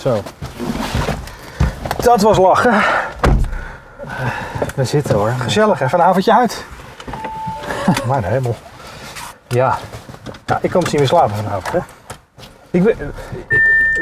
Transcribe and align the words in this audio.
Zo, 0.00 0.22
Dat 2.02 2.20
was 2.20 2.38
lachen. 2.38 2.82
we 4.74 4.84
zitten 4.84 5.14
hoor. 5.14 5.32
Gezellig, 5.38 5.80
even 5.80 5.98
een 5.98 6.04
avondje 6.04 6.34
uit. 6.34 6.64
Mijn 8.08 8.24
hemel. 8.24 8.56
Ja, 9.48 9.78
Ja, 10.46 10.58
ik 10.62 10.70
kan 10.70 10.78
misschien 10.78 10.98
weer 10.98 11.08
slapen 11.08 11.36
vanavond. 11.36 11.72
Hè? 11.72 11.78
ik, 12.70 12.82
we, 12.82 12.96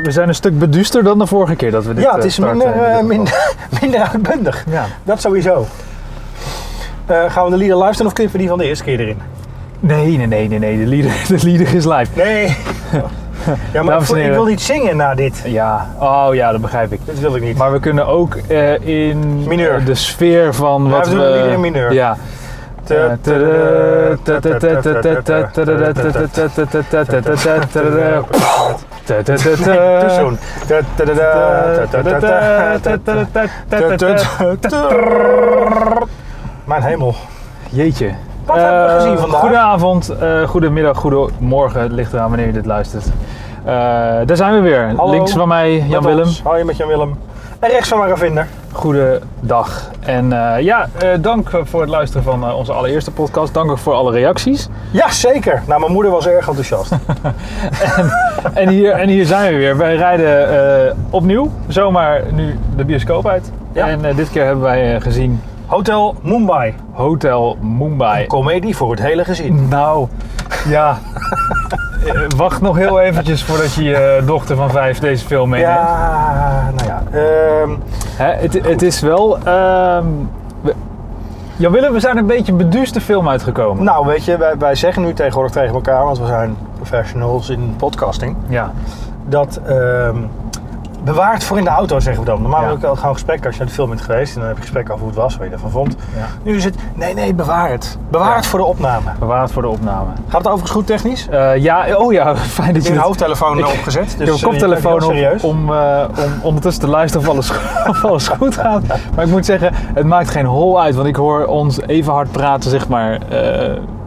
we 0.03 0.11
zijn 0.11 0.29
een 0.29 0.35
stuk 0.35 0.59
beduuster 0.59 1.05
dan 1.05 1.19
de 1.19 1.27
vorige 1.27 1.57
keer 1.57 1.71
dat 1.71 1.85
we 1.85 1.95
dit 1.95 2.05
Ja, 2.05 2.11
het 2.13 2.21
eh, 2.21 2.27
is 2.27 2.35
starten 2.35 2.57
minder, 2.57 2.89
in 2.89 2.97
eh, 2.97 3.03
minder, 3.03 3.55
minder 3.81 4.01
uitbundig. 4.01 4.65
Ja. 4.71 4.87
Dat 5.05 5.21
sowieso. 5.21 5.67
Eh, 7.07 7.31
gaan 7.31 7.45
we 7.45 7.51
de 7.51 7.57
lieder 7.57 7.77
luisteren 7.77 8.07
of 8.07 8.13
knippen 8.13 8.35
we 8.37 8.41
die 8.41 8.49
van 8.49 8.59
de 8.59 8.65
eerste 8.65 8.85
keer 8.85 9.01
erin? 9.01 9.21
Nee, 9.81 10.17
nee, 10.17 10.27
nee, 10.27 10.49
nee, 10.49 10.59
nee. 10.59 10.79
De 10.79 10.87
lieder, 10.87 11.13
de 11.29 11.39
lieder 11.43 11.75
is 11.75 11.85
live. 11.85 12.11
Nee. 12.15 12.57
Ja, 13.73 13.83
maar 13.83 14.01
ik, 14.01 14.33
wil 14.33 14.45
niet 14.45 14.61
zingen 14.61 14.97
na 14.97 15.15
dit. 15.15 15.43
Ja, 15.45 15.87
oh 15.99 16.29
ja, 16.33 16.53
dat 16.53 16.61
begrijp 16.61 16.93
ik. 16.93 17.01
Dat 17.05 17.19
wil 17.19 17.37
ik 17.37 17.43
niet. 17.43 17.57
Maar 17.57 17.73
we 17.73 17.81
kunnen 17.81 18.07
ook 18.07 18.35
eh, 18.35 18.87
in 18.87 19.49
Mineur. 19.49 19.85
de 19.85 19.95
sfeer 19.95 20.55
van 20.55 20.85
Ja, 20.85 20.91
wat 20.91 21.09
we 21.09 21.15
doen 21.15 21.25
de 21.25 21.33
lieder 21.33 21.53
in 21.53 21.61
mineur. 21.61 21.93
Ja. 21.93 22.17
Mijn 36.65 36.83
hemel. 36.83 37.15
Jeetje. 37.71 38.15
Wat 38.49 38.57
hebben 38.57 38.83
we 38.85 38.89
Eh, 38.91 38.95
gezien 39.01 39.19
vandaag? 39.19 39.41
Goedenavond, 39.41 40.09
eh 40.21 40.43
goedemiddag, 40.43 40.97
goedemorgen. 40.99 41.81
Het 41.81 41.93
ligt 41.93 42.13
eraan 42.13 42.29
wanneer 42.29 42.47
je 42.47 42.53
dit 42.53 42.67
luistert. 42.67 43.05
Eh, 43.65 43.73
daar 44.27 44.37
zijn 44.37 44.55
we 44.55 44.61
weer. 44.61 44.93
Hallo. 44.97 45.11
Links 45.11 45.33
van 45.33 45.49
mij 45.49 45.85
Jan 45.89 46.05
Willem. 46.05 46.29
je 46.59 46.63
met 46.65 46.77
Jan 46.77 46.89
Willem. 46.89 47.19
En 47.59 47.71
rechts 47.71 47.89
van 47.89 47.99
Maravinder. 47.99 48.47
Goedendag. 48.73 49.91
En 50.01 50.29
ja, 50.61 50.89
dank 51.21 51.51
voor 51.63 51.81
het 51.81 51.91
luisteren 51.91 52.23
van 52.23 52.53
onze 52.53 52.73
allereerste 52.73 53.11
podcast. 53.11 53.55
Dank 53.55 53.71
ook 53.71 53.79
voor 53.79 53.93
alle 53.95 54.13
reacties. 54.13 54.69
Ja, 54.91 55.11
zeker. 55.11 55.63
Nou, 55.67 55.81
mijn 55.81 55.93
moeder 55.93 56.13
was 56.13 56.27
erg 56.27 56.49
enthousiast. 56.49 56.93
En 58.55 58.69
hier, 58.69 58.91
en 58.93 59.09
hier 59.09 59.27
zijn 59.27 59.53
we 59.53 59.59
weer. 59.59 59.77
Wij 59.77 59.97
rijden 59.97 60.97
opnieuw 61.11 61.51
zomaar 61.69 62.23
nu 62.33 62.59
de 62.77 62.85
bioscoop 62.85 63.27
uit. 63.27 63.53
Ja. 63.73 63.89
En 63.89 64.17
dit 64.17 64.31
keer 64.31 64.45
hebben 64.45 64.65
wij 64.65 65.01
gezien 65.01 65.41
Hotel 65.69 66.15
Mumbai. 66.23 66.75
Hotel 66.93 67.57
Mumbai. 67.61 68.27
Comedie 68.27 68.77
voor 68.77 68.91
het 68.91 69.01
hele 69.01 69.25
gezin. 69.25 69.69
Nou, 69.69 70.09
ja. 70.69 70.99
Eh, 72.07 72.21
Wacht 72.37 72.61
nog 72.61 72.77
heel 72.77 73.01
eventjes 73.01 73.45
voordat 73.45 73.75
je 73.75 73.83
je 73.85 74.23
dochter 74.27 74.57
van 74.57 74.71
vijf 74.71 74.99
deze 74.99 75.27
film 75.27 75.49
meeneemt. 75.49 75.73
Ja, 75.73 76.71
nou 76.77 76.89
ja. 76.89 77.03
ehm, 77.19 77.71
Hè, 78.17 78.33
het, 78.33 78.67
het 78.67 78.83
is 78.83 79.01
wel... 79.01 79.39
we, 80.61 80.75
Jan 81.57 81.73
Willem, 81.73 81.93
we 81.93 82.01
zijn 82.01 82.17
een 82.17 82.27
beetje 82.27 82.53
een 82.53 82.59
beduuste 82.59 83.01
film 83.01 83.29
uitgekomen. 83.29 83.85
nou, 83.85 84.07
weet 84.07 84.25
je, 84.25 84.37
wij, 84.37 84.55
wij 84.59 84.75
zeggen 84.75 85.03
nu 85.03 85.13
tegenwoordig 85.15 85.53
tegen 85.53 85.75
elkaar, 85.75 86.05
want 86.05 86.19
we 86.19 86.27
zijn 86.27 86.57
professionals 86.77 87.49
in 87.49 87.75
podcasting, 87.77 88.37
Ja. 88.49 88.73
dat 89.27 89.61
ehm 89.67 90.17
bewaard 91.13 91.45
voor 91.45 91.59
in 91.59 91.65
de 91.65 91.71
auto, 91.71 92.01
zeggen 92.01 92.23
we 92.25 92.31
dan. 92.31 92.41
Normaal 92.43 92.61
Ja. 92.63 92.69
heb 92.69 92.77
ik 92.79 92.85
al 92.85 92.97
gewoon 92.97 93.13
gesprek 93.13 93.45
als 93.45 93.53
je 93.55 93.59
naar 93.61 93.69
de 93.69 93.75
film 93.75 93.89
bent 93.89 94.01
geweest 94.01 94.35
en 94.35 94.39
dan 94.41 94.49
heb 94.49 94.57
je 94.57 94.63
gesprek 94.63 94.87
over 94.91 94.99
hoe 94.99 95.09
het 95.09 95.17
was, 95.19 95.37
wat 95.37 95.47
je 95.47 95.53
ervan 95.53 95.71
vond. 95.71 95.97
Ja. 96.17 96.27
Nu 96.43 96.57
is 96.57 96.65
het, 96.65 96.75
nee, 96.95 97.15
nee, 97.15 97.35
bewaar 97.35 97.71
het. 97.71 97.99
Bewaar 98.11 98.29
Ja. 98.29 98.37
het 98.37 98.47
voor 98.47 98.59
de 98.59 98.65
opname. 98.65 99.11
Bewaar 99.19 99.43
het 99.43 99.53
voor 99.53 99.63
de 99.63 99.69
opname. 99.69 100.07
Gaat 100.29 100.39
het 100.39 100.47
overigens 100.47 100.71
goed 100.71 100.87
technisch? 100.87 101.29
Eh, 101.29 101.57
ja, 101.57 101.97
oh 101.97 102.13
ja, 102.13 102.37
fijn 102.61 102.75
dat 102.75 102.87
je 102.87 102.99
hoofdtelefoon 102.99 103.59
Ik- 103.59 103.67
opgezet. 103.67 104.05
Dus 104.05 104.13
ik 104.13 104.27
heb 104.27 104.35
eh, 104.37 104.43
koptelefoon 104.43 104.95
op 104.95 105.03
serieus. 105.03 105.43
om, 105.43 105.73
eh, 105.73 106.05
om 106.17 106.33
ondertussen 106.43 106.83
te 106.83 106.89
luisteren 106.91 107.27
of 107.29 107.33
alles, 107.35 107.51
of 107.91 108.05
alles 108.05 108.29
goed 108.29 108.55
gaat. 108.57 108.83
Maar 109.15 109.25
ik 109.25 109.31
moet 109.31 109.47
zeggen, 109.47 109.71
het 109.75 110.07
maakt 110.07 110.31
geen 110.31 110.47
hol 110.47 110.81
uit. 110.81 110.95
Want 110.95 111.07
ik 111.09 111.17
hoor 111.17 111.45
ons 111.47 111.81
even 111.81 112.13
hard 112.13 112.31
praten, 112.33 112.71
zeg 112.71 112.89
maar, 112.89 113.19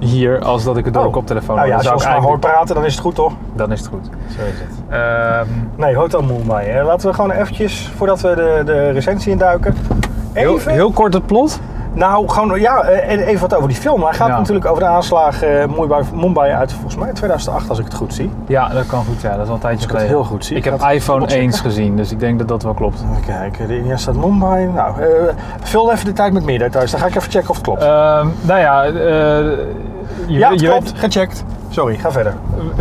hier, 0.02 0.40
als 0.40 0.64
dat 0.64 0.78
ik 0.78 0.86
het 0.86 0.94
door 0.94 1.04
Oh. 1.04 1.08
de 1.10 1.14
koptelefoon 1.16 1.56
Nou 1.56 1.68
ja, 1.68 1.76
als 1.76 1.84
je 1.84 1.94
ons 1.94 2.06
hoort 2.06 2.40
praten, 2.40 2.76
dan 2.76 2.86
is 2.86 2.92
het 2.94 3.02
goed 3.02 3.16
toch? 3.16 3.34
Dan 3.54 3.72
is 3.72 3.80
het 3.80 3.88
goed. 3.88 4.06
Zo 4.06 4.42
is 4.46 4.60
het. 4.60 4.70
Ehm, 4.90 5.48
Nee, 5.76 5.96
Hotel 5.96 6.22
Mumbai. 6.22 6.84
Laten 6.84 7.08
we 7.10 7.14
gewoon 7.16 7.32
eventjes, 7.32 7.92
voordat 7.96 8.22
we 8.22 8.36
de, 8.36 8.62
de 8.66 8.90
recensie 8.90 9.32
induiken, 9.32 9.76
heel, 10.34 10.56
even... 10.56 10.72
heel 10.72 10.92
kort 10.92 11.14
het 11.14 11.26
plot. 11.26 11.60
Nou, 11.94 12.30
gewoon, 12.30 12.60
ja, 12.60 12.82
eh, 12.84 13.12
en 13.14 13.20
even 13.20 13.42
wat 13.42 13.56
over 13.56 13.68
die 13.68 13.78
film. 13.78 14.04
Hij 14.04 14.14
gaat 14.14 14.28
Ja. 14.28 14.38
natuurlijk 14.38 14.66
over 14.66 14.84
de 14.84 14.90
aanslag 14.90 15.42
eh, 15.44 15.66
Mumbai, 15.78 16.04
Mumbai 16.14 16.52
uit, 16.52 16.72
volgens 16.74 16.96
mij 16.96 17.12
2008, 17.14 17.70
als 17.70 17.80
ik 17.80 17.86
het 17.86 17.94
goed 17.94 18.14
zie. 18.14 18.30
Ja, 18.48 18.68
dat 18.70 18.86
kan 18.86 19.04
goed 19.06 19.20
zijn. 19.20 19.34
Dat 19.34 19.42
is 19.42 19.48
al 19.48 19.54
een 19.56 19.60
tijdje 19.62 19.84
ik 19.84 19.90
geleden. 19.90 20.10
heel 20.10 20.24
goed 20.24 20.46
zie. 20.46 20.56
Ik 20.58 20.64
heb 20.64 20.80
ga 20.80 20.88
het 20.88 20.96
iPhone 20.96 21.22
opchecken. 21.22 21.44
1 21.46 21.54
gezien, 21.54 21.96
dus 21.96 22.12
ik 22.12 22.20
denk 22.20 22.40
dat 22.40 22.48
dat 22.48 22.64
wel 22.64 22.74
klopt. 22.74 23.04
Even 23.12 23.24
kijken, 23.26 23.68
de 23.68 23.76
eerste 23.84 23.98
staat 23.98 24.16
Mumbai. 24.16 24.66
Nou, 24.68 25.02
eh, 25.02 25.08
vul 25.62 25.92
even 25.92 26.06
de 26.06 26.14
tijd 26.14 26.34
met 26.34 26.44
meer 26.46 26.60
details. 26.60 26.92
Dan 26.92 27.00
ga 27.00 27.06
ik 27.08 27.16
even 27.16 27.32
checken 27.32 27.50
of 27.50 27.56
het 27.56 27.66
klopt. 27.66 27.82
Ehm, 27.82 28.28
nou 28.42 28.60
ja, 28.60 28.84
eh, 28.84 28.92
je, 28.94 29.58
ja, 30.28 30.50
het 30.52 30.60
je 30.60 30.68
klopt. 30.68 30.92
weet- 30.92 31.00
Gecheckt. 31.00 31.44
Sorry, 31.70 31.96
ga 31.96 32.12
verder. 32.12 32.34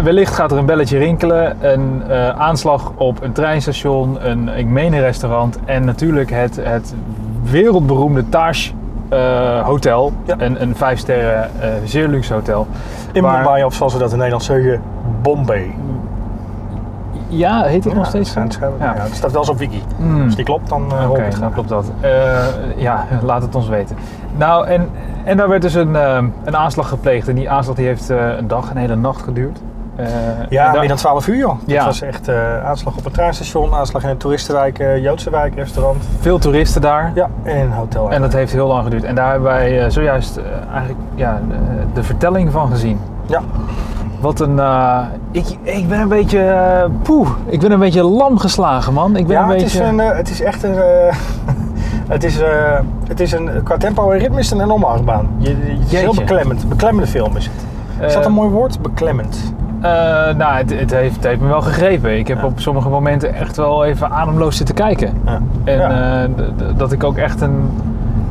wellicht 0.02 0.34
gaat 0.34 0.52
er 0.52 0.58
een 0.58 0.66
belletje 0.66 0.98
rinkelen. 0.98 1.56
Een 1.72 2.02
aanslag 2.38 2.92
op 2.96 3.22
een 3.22 3.32
treinstation, 3.32 4.18
een, 4.26 4.48
ik 4.48 4.66
meen 4.66 4.92
een 4.92 5.00
restaurant 5.00 5.58
en 5.64 5.84
natuurlijk 5.84 6.30
het, 6.30 6.58
het 6.62 6.94
wereldberoemde 7.42 8.28
Taj 8.28 8.72
eh, 9.10 9.60
Hotel. 9.64 10.12
Ja. 10.24 10.34
Een, 10.38 10.62
een 10.62 10.76
vijf 10.76 10.98
sterren, 10.98 11.50
eh, 11.60 11.68
zeer 11.84 12.08
luxe 12.08 12.34
hotel. 12.34 12.66
In 13.12 13.22
Waar- 13.22 13.36
Mumbai, 13.36 13.64
of 13.64 13.74
zoals 13.74 13.92
we 13.92 13.98
dat 13.98 14.10
in 14.10 14.16
Nederland 14.16 14.42
zeggen, 14.44 14.82
Bombay. 15.22 15.74
Ja, 17.28 17.62
heet 17.62 17.84
het 17.84 17.94
nog 17.94 18.06
steeds 18.06 18.32
zo? 18.32 18.40
schijnt- 18.48 18.76
Ja. 18.80 18.94
ja, 18.94 19.02
het 19.02 19.14
staat 19.14 19.30
wel 19.30 19.40
eens 19.40 19.50
op 19.50 19.58
wiki. 19.58 19.82
Hmm. 19.96 20.24
Als 20.24 20.34
die 20.36 20.44
klopt, 20.44 20.68
dan 20.68 20.82
uh, 20.92 21.10
ik 21.18 21.24
het 21.32 21.40
dan 21.40 21.52
klopt 21.52 21.68
dat. 21.68 21.92
Ja, 22.76 23.06
laat 23.22 23.42
het 23.42 23.54
ons 23.54 23.68
weten. 23.68 23.96
Nou, 24.36 24.66
en, 24.66 24.88
en 25.24 25.36
daar 25.36 25.48
werd 25.48 25.62
dus 25.62 25.74
een, 25.74 25.94
een 26.44 26.56
aanslag 26.56 26.88
gepleegd. 26.88 27.28
En 27.28 27.34
die 27.34 27.50
aanslag 27.50 27.76
die 27.76 27.86
heeft 27.86 28.08
een 28.08 28.46
dag, 28.48 28.70
een 28.70 28.76
hele 28.76 28.96
nacht 28.96 29.22
geduurd. 29.22 29.58
Eh, 30.06 30.46
Ja, 30.48 30.72
meer 30.72 30.88
dan 30.88 30.96
12 30.96 31.26
uur 31.26 31.36
joh. 31.36 31.58
Ja. 31.66 31.76
Dat 31.76 31.84
was 31.84 32.00
echt 32.02 32.28
eh, 32.28 32.64
aanslag 32.64 32.96
op 32.96 33.06
een 33.06 33.12
treinstation, 33.12 33.74
aanslag 33.74 34.02
in 34.02 34.08
een 34.08 34.16
toeristenwijk, 34.16 34.78
eh, 34.78 35.02
Joodse 35.02 35.30
wijk, 35.30 35.54
restaurant. 35.54 36.04
Veel 36.20 36.38
toeristen 36.38 36.80
daar. 36.80 37.10
Ja, 37.14 37.28
en 37.42 37.56
een 37.60 37.72
hotel. 37.72 38.10
En 38.10 38.20
dat 38.20 38.32
heeft 38.32 38.52
heel 38.52 38.66
lang 38.66 38.84
geduurd. 38.84 39.04
En 39.04 39.14
daar 39.14 39.30
hebben 39.30 39.50
wij 39.50 39.90
zojuist 39.90 40.40
eigenlijk 40.72 40.98
ja, 41.14 41.40
de, 41.94 42.02
vertelling 42.02 42.52
van 42.52 42.70
gezien. 42.70 43.00
Ja. 43.26 43.40
Wat 44.20 44.40
een... 44.40 44.60
ik, 45.30 45.46
ik 45.62 45.88
ben 45.88 46.00
een 46.00 46.08
beetje... 46.08 46.40
eh, 46.40 46.84
poeh, 47.02 47.28
ik 47.46 47.60
ben 47.60 47.70
een 47.72 47.78
beetje 47.78 48.02
lam 48.02 48.38
geslagen, 48.38 48.92
man. 48.92 49.16
Ik 49.16 49.26
ben 49.26 49.36
Ja, 49.36 49.42
een 49.42 49.48
het, 49.48 49.58
beetje... 49.58 49.80
is 49.82 49.88
een, 49.88 49.98
het 49.98 50.30
is 50.30 50.40
echt 50.42 50.62
een... 50.62 50.74
het, 52.14 52.24
is, 52.24 52.40
het 53.08 53.20
is 53.20 53.32
een... 53.32 53.62
Qua 53.62 53.76
tempo 53.76 54.10
en 54.10 54.18
ritme 54.18 54.38
is 54.38 54.50
het 54.50 54.58
een 54.58 54.64
enorme 54.64 54.86
achtbaan. 54.86 55.28
Je, 55.38 55.48
je- 55.48 55.72
het 55.80 55.92
is 55.92 56.00
heel 56.00 56.14
beklemmend. 56.14 56.68
Beklemmende 56.68 57.06
film 57.10 57.36
is 57.36 57.44
het. 57.44 58.06
Is 58.06 58.14
dat 58.14 58.24
een 58.24 58.32
mooi 58.32 58.48
woord? 58.50 58.80
Beklemmend. 58.82 59.52
Eh, 59.80 59.90
nou, 60.36 60.54
het, 60.56 60.78
het, 60.80 60.90
heeft, 60.90 61.14
het 61.16 61.24
heeft 61.24 61.40
me 61.40 61.48
wel 61.48 61.62
gegrepen. 61.62 62.18
Ik 62.18 62.28
heb 62.28 62.38
Ja. 62.38 62.44
op 62.44 62.60
sommige 62.60 62.88
momenten 62.88 63.34
echt 63.34 63.56
wel 63.56 63.84
even 63.84 64.10
ademloos 64.10 64.56
zitten 64.56 64.74
kijken. 64.74 65.12
Ja. 65.24 65.40
En 65.64 65.78
Ja. 65.78 66.22
eh, 66.24 66.30
dat 66.76 66.92
ik 66.92 67.04
ook 67.04 67.16
echt 67.16 67.40
een... 67.40 67.70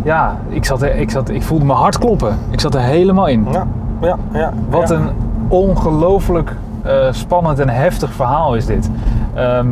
Ja, 0.03 0.37
ik, 0.47 0.65
zat 0.65 0.83
ik, 0.83 1.11
zat, 1.11 1.29
ik 1.29 1.43
voelde 1.43 1.65
mijn 1.65 1.77
hart 1.79 1.97
kloppen. 1.97 2.37
Ik 2.49 2.59
zat 2.59 2.75
er 2.75 2.81
helemaal 2.81 3.27
in. 3.27 3.47
ja, 3.51 3.65
ja, 4.01 4.15
ja. 4.33 4.53
Wat 4.69 4.89
een 4.89 5.09
ongelooflijk 5.47 6.55
eh, 6.81 6.93
spannend 7.11 7.59
en 7.59 7.69
heftig 7.69 8.13
verhaal 8.13 8.55
is 8.55 8.65
dit. 8.65 8.89
Ehm, 9.33 9.67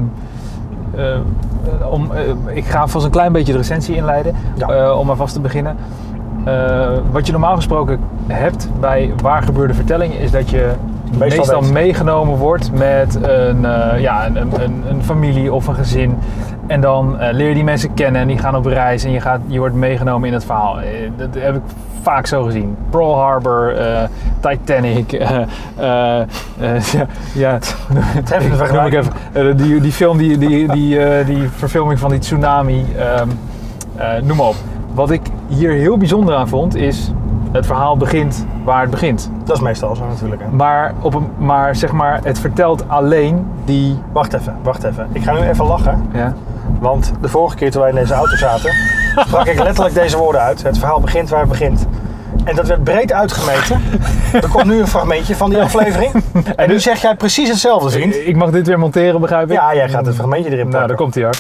eh, 0.95 1.13
eh, 1.13 1.19
ik 2.53 2.65
ga 2.65 2.87
vast 2.87 3.05
een 3.05 3.11
klein 3.11 3.31
beetje 3.31 3.51
de 3.51 3.57
recensie 3.57 3.95
inleiden, 3.95 4.35
om 4.97 5.05
maar 5.07 5.15
vast 5.15 5.33
te 5.33 5.41
beginnen. 5.41 5.75
Wat 7.11 7.25
je 7.25 7.31
normaal 7.31 7.55
gesproken 7.55 7.99
hebt 8.27 8.69
bij 8.79 9.13
waar 9.21 9.41
gebeurde 9.41 9.73
vertellingen 9.73 10.19
is 10.19 10.31
dat 10.31 10.49
je 10.49 10.71
Meestal 11.17 11.61
meegenomen 11.61 12.37
wordt 12.37 12.71
met 12.71 13.15
een, 13.21 13.65
eh, 13.65 14.01
ja, 14.01 14.25
een, 14.25 14.35
een, 14.35 14.83
een 14.89 15.03
familie 15.03 15.53
of 15.53 15.67
een 15.67 15.75
gezin. 15.75 16.17
En 16.67 16.81
dan 16.81 17.19
eh, 17.19 17.33
leer 17.33 17.47
je 17.47 17.53
die 17.53 17.63
mensen 17.63 17.93
kennen 17.93 18.21
en 18.21 18.27
die 18.27 18.37
gaan 18.37 18.55
op 18.55 18.65
reis 18.65 19.03
en 19.03 19.11
je, 19.11 19.21
gaat, 19.21 19.39
je 19.47 19.59
wordt 19.59 19.75
meegenomen 19.75 20.27
in 20.27 20.33
het 20.33 20.45
verhaal. 20.45 20.79
Eh, 20.79 20.87
dat 21.17 21.29
heb 21.33 21.55
ik 21.55 21.61
vaak 22.01 22.27
zo 22.27 22.43
gezien. 22.43 22.75
Pearl 22.89 23.15
Harbor, 23.15 23.73
Titanic. 24.39 25.11
ja, 25.77 26.25
ja. 27.33 27.57
Treffende 28.23 28.73
Noem 28.73 28.85
ik 28.85 28.93
even. 28.93 29.57
Die, 29.57 29.81
die 29.81 29.91
film, 29.91 30.17
die, 30.17 30.37
die, 30.37 30.71
die, 30.71 31.23
die 31.25 31.49
verfilming 31.49 31.99
van 31.99 32.09
die 32.09 32.19
tsunami, 32.19 32.85
ehm, 32.97 33.27
eh, 33.97 34.21
noem 34.23 34.37
maar 34.37 34.45
op. 34.45 34.55
Wat 34.93 35.11
ik 35.11 35.21
hier 35.47 35.71
heel 35.71 35.97
bijzonder 35.97 36.35
aan 36.35 36.47
vond 36.47 36.75
is, 36.75 37.11
het 37.51 37.65
verhaal 37.65 37.97
begint 37.97 38.45
waar 38.67 38.81
het 38.81 38.89
begint. 38.89 39.29
Dat 39.43 39.55
is 39.55 39.61
meestal 39.61 39.95
zo 39.95 40.07
natuurlijk. 40.07 40.41
Hè. 40.41 40.47
Maar, 40.49 40.93
op 41.01 41.13
een, 41.13 41.29
maar 41.37 41.75
zeg 41.75 41.91
maar, 41.91 42.19
het 42.23 42.39
vertelt 42.39 42.83
alleen 42.87 43.47
die... 43.65 43.99
Wacht 44.11 44.33
even, 44.33 44.55
wacht 44.63 44.83
even. 44.83 45.07
Ik 45.11 45.23
ga 45.23 45.31
nu 45.33 45.39
even 45.39 45.65
lachen. 45.65 46.09
Ja, 46.13 46.33
Want 46.79 47.13
de 47.21 47.29
vorige 47.29 47.55
keer 47.55 47.71
toen 47.71 47.81
wij 47.81 47.89
in 47.89 47.95
deze 47.95 48.13
auto 48.13 48.35
zaten, 48.35 48.71
sprak 49.27 49.45
ik 49.45 49.59
letterlijk 49.63 49.95
deze 49.95 50.17
woorden 50.17 50.41
uit. 50.41 50.63
Het 50.63 50.77
verhaal 50.77 50.99
begint 50.99 51.29
waar 51.29 51.39
het 51.39 51.49
begint. 51.49 51.87
En 52.43 52.55
dat 52.55 52.67
werd 52.67 52.83
breed 52.83 53.13
uitgemeten. 53.13 53.81
er 54.33 54.49
komt 54.49 54.65
nu 54.65 54.79
een 54.79 54.87
fragmentje 54.87 55.35
van 55.35 55.49
die 55.49 55.61
aflevering. 55.61 56.11
En 56.55 56.69
nu 56.69 56.79
zeg 56.79 57.01
jij 57.01 57.15
precies 57.15 57.49
hetzelfde, 57.49 57.89
vriend. 57.89 58.15
Ik 58.15 58.35
mag 58.35 58.49
dit 58.49 58.67
weer 58.67 58.79
monteren, 58.79 59.21
begrijp 59.21 59.49
ik? 59.49 59.55
Ja, 59.55 59.75
jij 59.75 59.89
gaat 59.89 60.05
het 60.05 60.15
fragmentje 60.15 60.51
erin 60.51 60.57
Nou, 60.57 60.69
pakken. 60.71 60.87
daar 60.87 60.97
komt 60.97 61.13
hij 61.15 61.23
hoor. 61.23 61.33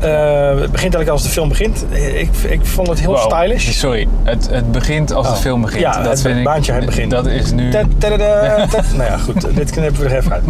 Eh, 0.00 0.48
het 0.48 0.56
begint 0.72 0.74
eigenlijk 0.94 1.08
als 1.08 1.22
de 1.22 1.28
film 1.28 1.48
begint. 1.48 1.84
Ik, 2.14 2.30
ik 2.48 2.66
vond 2.66 2.88
het 2.88 3.00
heel 3.00 3.08
Wow. 3.12 3.18
stylish. 3.32 3.70
Sorry, 3.70 4.08
het, 4.22 4.48
het 4.50 4.72
begint 4.72 5.12
als 5.12 5.26
de 5.26 5.32
Oh. 5.32 5.38
film 5.38 5.60
begint. 5.60 5.80
Ja, 5.82 6.02
het 6.08 6.42
baantje, 6.44 6.72
het 6.72 6.86
begint. 6.86 7.10
Dat 7.10 7.26
is 7.26 7.50
nu... 7.52 7.70
Ted, 7.70 7.86
tadada, 8.00 8.66
ted. 8.66 8.84
Nou 8.96 9.10
ja, 9.10 9.16
goed. 9.16 9.56
Dit 9.56 9.70
knippen 9.70 10.02
we 10.02 10.08
er 10.08 10.16
even 10.16 10.32
uit. 10.32 10.42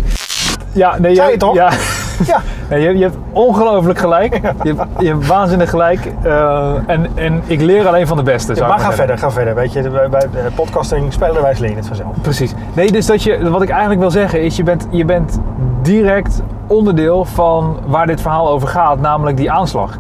Ja, 0.72 0.90
nee, 0.98 1.14
Zei 1.14 1.26
jij- 1.26 1.30
je 1.32 1.36
toch? 1.38 1.54
Ja, 1.54 1.70
Ja, 2.26 2.40
Nee, 2.70 2.80
je, 2.82 2.96
je 2.96 3.02
hebt 3.02 3.16
ongelooflijk 3.32 3.98
gelijk. 3.98 4.34
Je 4.62 4.74
hebt, 4.74 4.82
je 4.98 5.06
hebt 5.06 5.26
waanzinnig 5.26 5.70
gelijk. 5.70 6.00
Eh, 6.22 6.72
en, 6.86 7.06
en 7.14 7.42
ik 7.46 7.60
leer 7.60 7.86
alleen 7.86 8.06
van 8.06 8.16
de 8.16 8.22
beste. 8.22 8.54
zou 8.54 8.68
maar 8.68 8.76
ik 8.78 8.84
ga 8.84 8.90
zeggen. 8.90 9.06
verder, 9.06 9.18
ga 9.18 9.30
verder. 9.30 9.54
Weet 9.54 9.72
je, 9.72 9.90
bij, 9.90 10.08
bij 10.08 10.20
eh, 10.20 10.54
podcasting 10.54 11.12
spelerwijs 11.12 11.58
leer 11.58 11.70
je 11.70 11.76
het 11.76 11.86
vanzelf. 11.86 12.14
Precies. 12.22 12.52
Nee, 12.74 12.92
dus 12.92 13.06
dat 13.06 13.22
je, 13.22 13.50
wat 13.50 13.62
ik 13.62 13.68
eigenlijk 13.68 14.00
wil 14.00 14.10
zeggen 14.10 14.42
is, 14.42 14.56
je 14.56 14.62
bent, 14.62 14.86
je 14.90 15.04
bent 15.04 15.38
direct 15.82 16.40
onderdeel 16.66 17.24
van 17.24 17.76
waar 17.86 18.06
dit 18.06 18.20
verhaal 18.20 18.48
over 18.48 18.68
gaat, 18.68 19.00
namelijk 19.00 19.36
die 19.36 19.50
aanslag. 19.50 19.98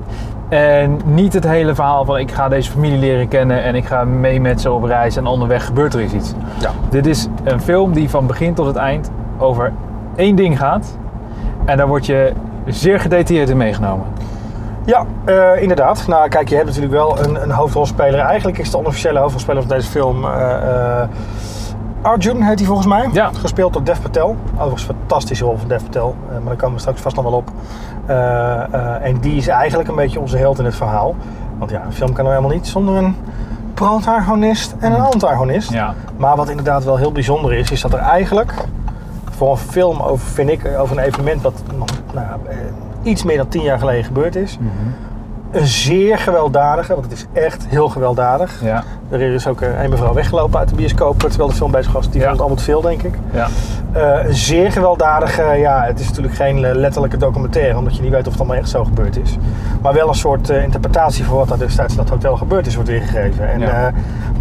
En 0.48 1.00
niet 1.04 1.32
het 1.32 1.44
hele 1.44 1.74
verhaal 1.74 2.04
van 2.04 2.18
ik 2.18 2.30
ga 2.30 2.48
deze 2.48 2.70
familie 2.70 2.98
leren 2.98 3.28
kennen 3.28 3.62
en 3.62 3.74
ik 3.74 3.84
ga 3.84 4.04
mee 4.04 4.40
met 4.40 4.60
ze 4.60 4.72
op 4.72 4.84
reis 4.84 5.16
en 5.16 5.26
onderweg 5.26 5.64
gebeurt 5.64 5.94
er 5.94 6.02
iets. 6.02 6.32
Ja. 6.60 6.70
Dit 6.88 7.06
is 7.06 7.28
een 7.44 7.60
film 7.60 7.92
die 7.92 8.10
van 8.10 8.26
begin 8.26 8.54
tot 8.54 8.66
het 8.66 8.76
eind 8.76 9.10
over 9.38 9.72
één 10.16 10.36
ding 10.36 10.58
gaat. 10.58 10.98
En 11.64 11.76
daar 11.76 11.88
word 11.88 12.06
je 12.06 12.32
zeer 12.66 13.00
gedetailleerd 13.00 13.48
in 13.48 13.56
meegenomen. 13.56 14.06
Ja, 14.84 15.06
eh, 15.24 15.62
inderdaad. 15.62 16.06
Nou, 16.06 16.28
kijk, 16.28 16.48
je 16.48 16.54
hebt 16.54 16.66
natuurlijk 16.66 16.94
wel 16.94 17.18
een, 17.18 17.42
een 17.42 17.50
hoofdrolspeler. 17.50 18.20
Eigenlijk 18.20 18.58
is 18.58 18.70
de 18.70 18.78
onofficiële 18.78 19.18
hoofdrolspeler 19.18 19.62
van 19.62 19.76
deze 19.76 19.88
film 19.88 20.24
eh, 20.24 21.02
eh, 21.02 21.08
Arjun, 22.06 22.42
heet 22.42 22.58
hij 22.58 22.66
volgens 22.66 22.86
mij. 22.86 23.08
Ja. 23.12 23.30
Gespeeld 23.32 23.72
door 23.72 23.84
Dev 23.84 24.00
Patel. 24.00 24.36
Overigens 24.54 24.88
een 24.88 24.94
fantastische 24.98 25.44
rol 25.44 25.56
van 25.56 25.68
Dev 25.68 25.82
Patel. 25.82 26.16
eh, 26.28 26.32
maar 26.32 26.46
daar 26.46 26.56
komen 26.56 26.74
we 26.74 26.80
straks 26.80 27.00
vast 27.00 27.16
nog 27.16 27.24
wel 27.24 27.34
op. 27.34 27.50
Eh, 28.06 28.74
eh, 28.74 29.04
en 29.04 29.18
die 29.20 29.36
is 29.36 29.48
eigenlijk 29.48 29.88
een 29.88 29.94
beetje 29.94 30.20
onze 30.20 30.36
held 30.36 30.58
in 30.58 30.64
het 30.64 30.74
verhaal. 30.74 31.14
Want 31.58 31.70
ja, 31.70 31.84
een 31.84 31.92
film 31.92 32.12
kan 32.12 32.24
nou 32.24 32.36
helemaal 32.36 32.56
niet 32.56 32.66
zonder 32.66 32.96
een 32.96 33.16
protagonist 33.74 34.74
en 34.78 34.92
een 34.92 35.00
antagonist. 35.00 35.72
Ja. 35.72 35.94
Maar 36.16 36.36
wat 36.36 36.48
inderdaad 36.48 36.84
wel 36.84 36.96
heel 36.96 37.12
bijzonder 37.12 37.52
is, 37.52 37.70
is 37.70 37.80
dat 37.80 37.92
er 37.92 37.98
eigenlijk 37.98 38.54
voor 39.30 39.50
een 39.50 39.56
film 39.56 40.00
over, 40.00 40.26
vind 40.26 40.50
ik, 40.50 40.76
over 40.78 40.98
een 40.98 41.04
evenement 41.04 41.42
wat 41.42 41.62
nog, 41.76 41.88
nou, 42.12 42.26
iets 43.02 43.22
meer 43.22 43.36
dan 43.36 43.48
tien 43.48 43.62
jaar 43.62 43.78
geleden 43.78 44.04
gebeurd 44.04 44.36
is, 44.36 44.58
een 45.50 45.66
zeer 45.66 46.18
gewelddadige, 46.18 46.92
want 46.92 47.04
het 47.04 47.12
is 47.14 47.26
echt 47.32 47.66
heel 47.68 47.88
gewelddadig. 47.88 48.60
Ja. 48.62 48.82
Er 49.10 49.20
is 49.20 49.46
ook 49.46 49.60
eh, 49.60 49.82
een 49.82 49.90
mevrouw 49.90 50.12
weggelopen 50.14 50.58
uit 50.58 50.68
de 50.68 50.74
bioscoop 50.74 51.18
terwijl 51.20 51.48
de 51.48 51.54
film 51.54 51.70
bezig 51.70 51.92
was. 51.92 52.10
Die 52.10 52.20
Ja. 52.20 52.20
vond 52.20 52.30
het 52.30 52.40
allemaal 52.40 52.58
te 52.58 52.64
veel, 52.64 52.80
denk 52.80 53.02
ik. 53.02 53.14
Ja. 53.32 53.46
Eh, 53.92 54.26
een 54.26 54.34
zeer 54.34 54.72
gewelddadige, 54.72 55.42
ja, 55.42 55.82
het 55.84 56.00
is 56.00 56.08
natuurlijk 56.08 56.34
geen 56.34 56.64
eh, 56.64 56.74
letterlijke 56.74 57.16
documentaire, 57.16 57.76
omdat 57.78 57.96
je 57.96 58.02
niet 58.02 58.10
weet 58.10 58.26
of 58.26 58.30
het 58.32 58.38
allemaal 58.40 58.56
echt 58.58 58.68
zo 58.68 58.84
gebeurd 58.84 59.16
is. 59.18 59.36
Maar 59.82 59.92
wel 59.92 60.08
een 60.08 60.14
soort 60.14 60.48
interpretatie 60.48 61.24
van 61.24 61.36
wat 61.36 61.50
er 61.50 61.58
destijds 61.58 61.92
in 61.92 61.98
dat 61.98 62.08
hotel 62.08 62.36
gebeurd 62.36 62.66
is, 62.66 62.74
wordt 62.74 62.90
weergegeven. 62.90 63.48
En 63.52 63.60
Ja. 63.60 63.92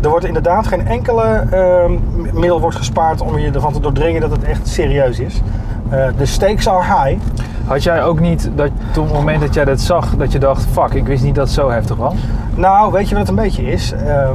er 0.02 0.10
wordt 0.10 0.26
inderdaad 0.26 0.68
geen 0.68 0.88
enkele 0.88 1.24
eh, 1.52 1.92
middel 2.34 2.62
wordt 2.62 2.76
gespaard 2.78 3.22
om 3.22 3.38
je 3.40 3.52
ervan 3.52 3.74
te 3.74 3.80
doordringen 3.80 4.22
dat 4.22 4.32
het 4.32 4.44
echt 4.44 4.68
serieus 4.68 5.20
is. 5.20 5.42
Eh, 5.90 6.06
de 6.18 6.26
stakes 6.26 6.68
are 6.70 6.84
high. 6.84 7.20
Had 7.66 7.84
jij 7.84 8.04
ook 8.04 8.20
niet 8.20 8.50
dat 8.56 8.70
toen 8.92 9.04
op 9.04 9.10
het 9.10 9.18
moment 9.20 9.42
dat 9.42 9.54
jij 9.54 9.66
dat 9.66 9.80
zag, 9.82 10.16
dat 10.16 10.32
je 10.32 10.40
dacht, 10.40 10.66
fuck, 10.72 10.94
ik 10.94 11.06
wist 11.06 11.24
niet 11.24 11.36
dat 11.36 11.46
het 11.46 11.56
zo 11.56 11.70
heftig 11.70 11.98
was? 11.98 12.14
Nou, 12.56 12.92
weet 12.92 13.10
je 13.10 13.16
wat 13.16 13.28
het 13.28 13.38
een 13.38 13.44
beetje 13.44 13.64
is? 13.72 13.92
Ehm 13.92 14.34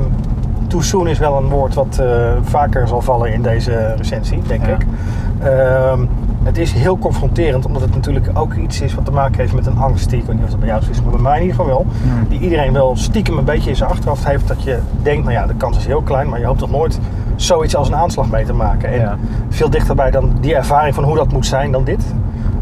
too 0.67 0.81
soon 0.81 1.09
is 1.09 1.19
wel 1.19 1.37
een 1.37 1.49
woord 1.49 1.75
wat 1.75 1.99
eh, 2.01 2.31
vaker 2.43 2.89
zal 2.89 3.01
vallen 3.01 3.33
in 3.33 3.43
deze 3.43 3.95
recensie, 3.97 4.43
denk 4.47 4.67
Ja. 4.67 4.75
ik. 4.75 4.87
Ehm, 5.43 6.01
het 6.43 6.59
is 6.59 6.73
heel 6.73 6.99
confronterend, 6.99 7.67
omdat 7.67 7.83
het 7.83 7.95
natuurlijk 7.95 8.31
ook 8.35 8.55
iets 8.55 8.81
is 8.81 8.95
wat 8.95 9.05
te 9.05 9.11
maken 9.11 9.41
heeft 9.41 9.53
met 9.55 9.67
een 9.67 9.79
angst 9.79 10.11
die, 10.11 10.19
ik 10.19 10.25
weet 10.27 10.35
niet 10.35 10.45
of 10.45 10.51
dat 10.51 10.59
bij 10.61 10.69
jou 10.69 10.83
is, 10.91 11.03
maar 11.03 11.13
bij 11.13 11.21
mij 11.21 11.37
in 11.37 11.43
ieder 11.43 11.57
geval 11.57 11.71
wel. 11.73 11.87
Die 12.29 12.41
iedereen 12.41 12.73
wel 12.73 12.97
stiekem 12.97 13.39
een 13.39 13.45
beetje 13.45 13.71
in 13.71 13.77
zijn 13.77 13.91
achterhoofd 13.91 14.27
heeft 14.27 14.49
dat 14.49 14.63
je 14.63 14.79
denkt, 15.03 15.23
nou 15.25 15.35
ja, 15.35 15.47
de 15.47 15.55
kans 15.55 15.77
is 15.77 15.87
heel 15.87 16.03
klein, 16.03 16.29
maar 16.29 16.39
je 16.41 16.47
hoopt 16.47 16.59
toch 16.59 16.71
nooit 16.71 16.99
zoiets 17.43 17.77
als 17.77 17.89
een 17.89 17.97
aanslag 17.97 18.31
mee 18.31 18.45
te 18.45 18.53
maken. 18.53 18.89
En 18.89 19.01
Ja. 19.01 19.17
veel 19.49 19.71
dichterbij 19.71 20.11
dan 20.11 20.33
die 20.41 20.55
ervaring 20.55 20.95
van 20.95 21.05
hoe 21.05 21.17
dat 21.17 21.33
moet 21.33 21.47
zijn 21.47 21.73
dan 21.73 21.85
dit. 21.85 22.15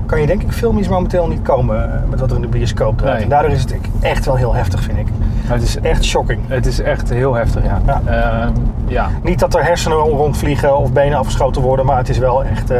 Kan 0.08 0.20
je 0.20 0.26
denk 0.26 0.42
ik 0.42 0.52
filmisch 0.52 0.88
momenteel 0.88 1.26
niet 1.28 1.42
komen 1.42 1.92
eh, 1.92 2.08
met 2.10 2.20
wat 2.20 2.30
er 2.30 2.36
in 2.36 2.42
de 2.42 2.48
bioscoop 2.48 2.98
draait. 2.98 3.14
Nee. 3.14 3.22
En 3.22 3.28
daardoor 3.28 3.50
is 3.50 3.60
het 3.60 3.74
echt 4.00 4.24
wel 4.26 4.34
heel 4.34 4.54
heftig, 4.54 4.82
vind 4.82 4.98
ik. 4.98 5.06
Het 5.46 5.62
is, 5.62 5.80
Echt 5.80 6.04
shocking. 6.04 6.40
het 6.46 6.66
is 6.66 6.80
echt 6.80 7.10
heel 7.10 7.34
heftig, 7.34 7.62
ja. 7.64 7.80
Ja. 7.86 8.00
Ehm, 8.04 8.52
ja. 8.86 9.08
Niet 9.22 9.38
dat 9.38 9.54
er 9.54 9.64
hersenen 9.64 9.96
rondvliegen 9.98 10.78
of 10.78 10.92
benen 10.92 11.18
afgeschoten 11.18 11.62
worden, 11.62 11.86
maar 11.86 11.96
het 11.96 12.08
is 12.08 12.18
wel 12.18 12.44
echt. 12.44 12.70
eh, 12.70 12.78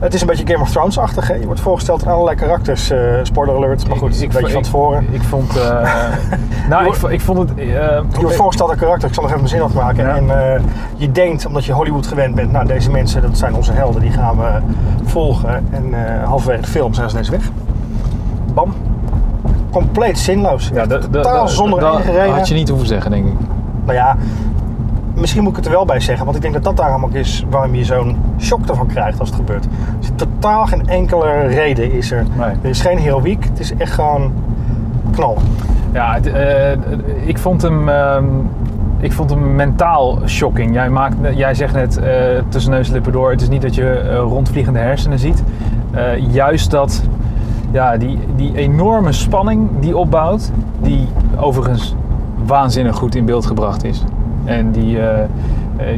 het 0.00 0.14
is 0.14 0.20
een 0.20 0.26
beetje 0.26 0.46
Game 0.46 0.62
of 0.62 0.70
Thrones-achtig. 0.70 1.28
Je 1.40 1.46
wordt 1.46 1.60
voorgesteld 1.60 2.06
aan 2.06 2.12
allerlei 2.12 2.36
karakters. 2.36 2.90
eh 2.90 2.98
spoiler 3.22 3.54
alert, 3.56 3.88
maar 3.88 3.96
goed, 3.96 4.22
Ik- 4.22 4.32
weet 4.32 4.46
je 4.46 4.52
van 4.52 4.62
tevoren. 4.62 5.06
Ik 5.10 5.22
vond, 5.22 5.52
nou, 6.68 6.86
ik, 6.86 6.94
vo- 6.94 7.08
ik 7.08 7.20
vond 7.20 7.38
het... 7.38 7.50
Je 7.56 8.02
wordt 8.20 8.36
voorgesteld 8.36 8.70
aan 8.70 8.76
karakters, 8.76 9.08
ik 9.08 9.14
zal 9.14 9.22
nog 9.22 9.32
even 9.32 9.44
mijn 9.44 9.54
zin 9.54 9.62
afmaken. 9.62 10.04
Ja. 10.06 10.16
En 10.16 10.62
je 10.96 11.12
denkt, 11.12 11.46
omdat 11.46 11.64
je 11.64 11.72
Hollywood 11.72 12.06
gewend 12.06 12.34
bent, 12.34 12.52
nou 12.52 12.66
deze 12.66 12.90
mensen, 12.90 13.22
dat 13.22 13.38
zijn 13.38 13.54
onze 13.54 13.72
helden, 13.72 14.00
die 14.00 14.10
gaan 14.10 14.36
we 14.38 14.48
volgen. 15.04 15.66
En 15.70 15.94
halverwege 16.34 16.62
de 16.62 16.68
film 16.68 16.94
zijn 16.94 17.08
ze 17.10 17.14
ineens 17.16 17.28
weg. 17.30 17.50
Bam. 18.54 18.72
Compleet 19.70 20.18
zinloos. 20.18 20.70
ja, 20.74 20.86
da- 20.86 20.98
da- 20.98 21.06
Totaal 21.08 21.44
da- 21.44 21.50
zonder 21.50 21.84
enige 21.94 22.10
reden. 22.12 22.34
had 22.34 22.48
je 22.48 22.54
niet 22.54 22.68
hoeven 22.68 22.86
zeggen, 22.86 23.10
denk 23.10 23.26
ik. 23.26 23.32
Nou 23.84 23.96
ja, 23.98 24.16
misschien 25.14 25.42
moet 25.42 25.50
ik 25.50 25.56
het 25.56 25.66
er 25.66 25.72
wel 25.72 25.84
bij 25.84 26.00
zeggen, 26.00 26.24
want 26.24 26.36
ik 26.36 26.42
denk 26.42 26.54
dat 26.54 26.64
dat 26.64 26.76
daarom 26.76 27.04
ook 27.04 27.12
is 27.14 27.44
waarom 27.50 27.74
je 27.74 27.84
zo'n 27.84 28.16
shock 28.40 28.66
ervan 28.66 28.86
krijgt 28.86 29.20
als 29.20 29.28
het 29.28 29.38
gebeurt. 29.38 29.66
Dus 30.00 30.10
totaal 30.14 30.66
geen 30.66 30.88
enkele 30.88 31.46
reden 31.46 31.92
is 31.92 32.10
er. 32.10 32.24
Nee. 32.38 32.48
Er 32.62 32.68
is 32.68 32.80
geen 32.80 32.98
heroïek, 32.98 33.44
het 33.44 33.58
is 33.60 33.74
echt 33.76 33.92
gewoon 33.92 34.32
knal. 35.10 35.38
Ja, 35.92 36.14
het, 36.14 36.26
eh, 36.32 36.72
ik 37.28 37.38
vond 37.38 37.62
hem... 37.62 37.88
ehm, 37.88 38.24
ik 38.98 39.12
vond 39.12 39.30
hem 39.30 39.54
mentaal 39.54 40.18
shocking. 40.26 40.74
Jij, 40.74 40.90
maakt, 40.90 41.16
jij 41.34 41.54
zegt 41.54 41.74
net 41.74 41.96
eh, 41.96 42.06
tussen 42.48 42.70
neus 42.72 42.86
en 42.86 42.92
lippen 42.92 43.12
door, 43.12 43.30
het 43.30 43.40
is 43.42 43.48
niet 43.48 43.62
dat 43.62 43.74
je 43.74 43.90
eh, 43.98 44.16
rondvliegende 44.16 44.78
hersenen 44.78 45.18
ziet. 45.18 45.42
Eh, 45.94 46.32
juist 46.32 46.70
dat, 46.70 47.02
ja, 47.70 47.96
die, 47.96 48.18
die 48.36 48.56
enorme 48.56 49.12
spanning 49.12 49.68
die 49.80 49.96
opbouwt, 49.96 50.50
die 50.82 51.08
overigens 51.36 51.94
waanzinnig 52.46 52.96
goed 52.96 53.14
in 53.14 53.24
beeld 53.24 53.46
gebracht 53.46 53.84
is. 53.84 54.04
En 54.44 54.70
die, 54.72 54.98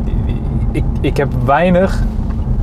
die- 0.05 0.13
die- 0.27 0.41
ik, 0.73 0.85
ik 1.01 1.17
heb 1.17 1.33
weinig 1.45 2.03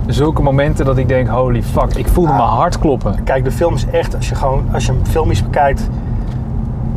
zulke 0.07 0.41
momenten 0.41 0.85
dat 0.85 0.97
ik 0.97 1.07
denk, 1.07 1.27
holy 1.27 1.63
fuck, 1.63 1.93
ik 1.95 2.07
voelde 2.07 2.31
Ah. 2.31 2.37
mijn 2.37 2.49
hart 2.49 2.79
kloppen. 2.79 3.23
Kijk, 3.23 3.43
de 3.43 3.51
film 3.51 3.73
is 3.73 3.85
echt, 3.91 4.15
als 4.15 4.29
je, 4.29 4.35
gewoon, 4.35 4.63
als 4.73 4.85
je 4.85 4.91
hem 4.91 5.05
filmisch 5.05 5.43
bekijkt, 5.43 5.89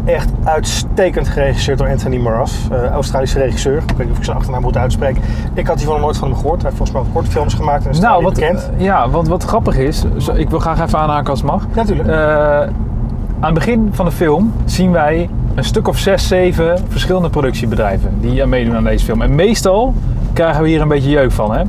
echt 0.07 0.31
uitstekend 0.45 1.29
geregisseerd 1.29 1.79
door 1.79 1.89
Anthony 1.89 2.17
Maras, 2.17 2.69
eh, 2.71 2.91
Australische 2.91 3.39
regisseur. 3.39 3.77
Ik 3.77 3.83
weet 3.97 3.99
niet 3.99 4.11
of 4.11 4.17
ik 4.19 4.25
zijn 4.25 4.37
achternaam 4.37 4.63
moet 4.63 4.77
uitspreken. 4.77 5.23
Ik 5.55 5.67
had 5.67 5.79
hiervan 5.79 6.01
nooit 6.01 6.17
van 6.17 6.29
hem 6.29 6.37
gehoord. 6.37 6.63
Hij 6.63 6.71
heeft 6.71 6.77
volgens 6.77 6.99
mij 6.99 7.07
ook 7.07 7.13
korte 7.15 7.31
films 7.31 7.55
gemaakt 7.55 7.85
en 7.85 7.91
is 7.91 8.01
Nou, 8.01 8.23
wat, 8.23 8.35
bekend. 8.35 8.71
ja, 8.77 9.09
want 9.09 9.29
wat 9.29 9.45
grappig 9.45 9.77
is, 9.77 10.05
zo- 10.19 10.33
ik 10.35 10.51
wil 10.51 10.59
graag 10.59 10.81
even 10.81 10.99
aanhaken 10.99 11.31
als 11.31 11.41
het 11.41 11.51
mag. 11.51 11.67
Natuurlijk. 11.75 12.09
Eh, 12.09 12.61
aan 13.41 13.51
het 13.51 13.55
begin 13.55 13.89
van 13.93 14.05
de 14.05 14.11
film 14.13 14.53
zien 14.65 14.91
wij 14.93 15.29
een 15.55 15.65
stuk 15.65 15.89
of 15.89 15.99
zes, 15.99 16.29
zeven 16.29 16.79
verschillende 16.89 17.31
productiebedrijven 17.31 18.11
die 18.21 18.43
aan 18.43 18.49
meedoen 18.49 18.77
aan 18.77 18.85
deze 18.85 19.05
film. 19.05 19.23
En 19.23 19.35
meestal 19.35 19.95
krijgen 20.33 20.63
we 20.63 20.69
hier 20.69 20.81
een 20.81 20.89
beetje 20.89 21.11
jeuk 21.11 21.33
van, 21.33 21.55
hè? 21.57 21.63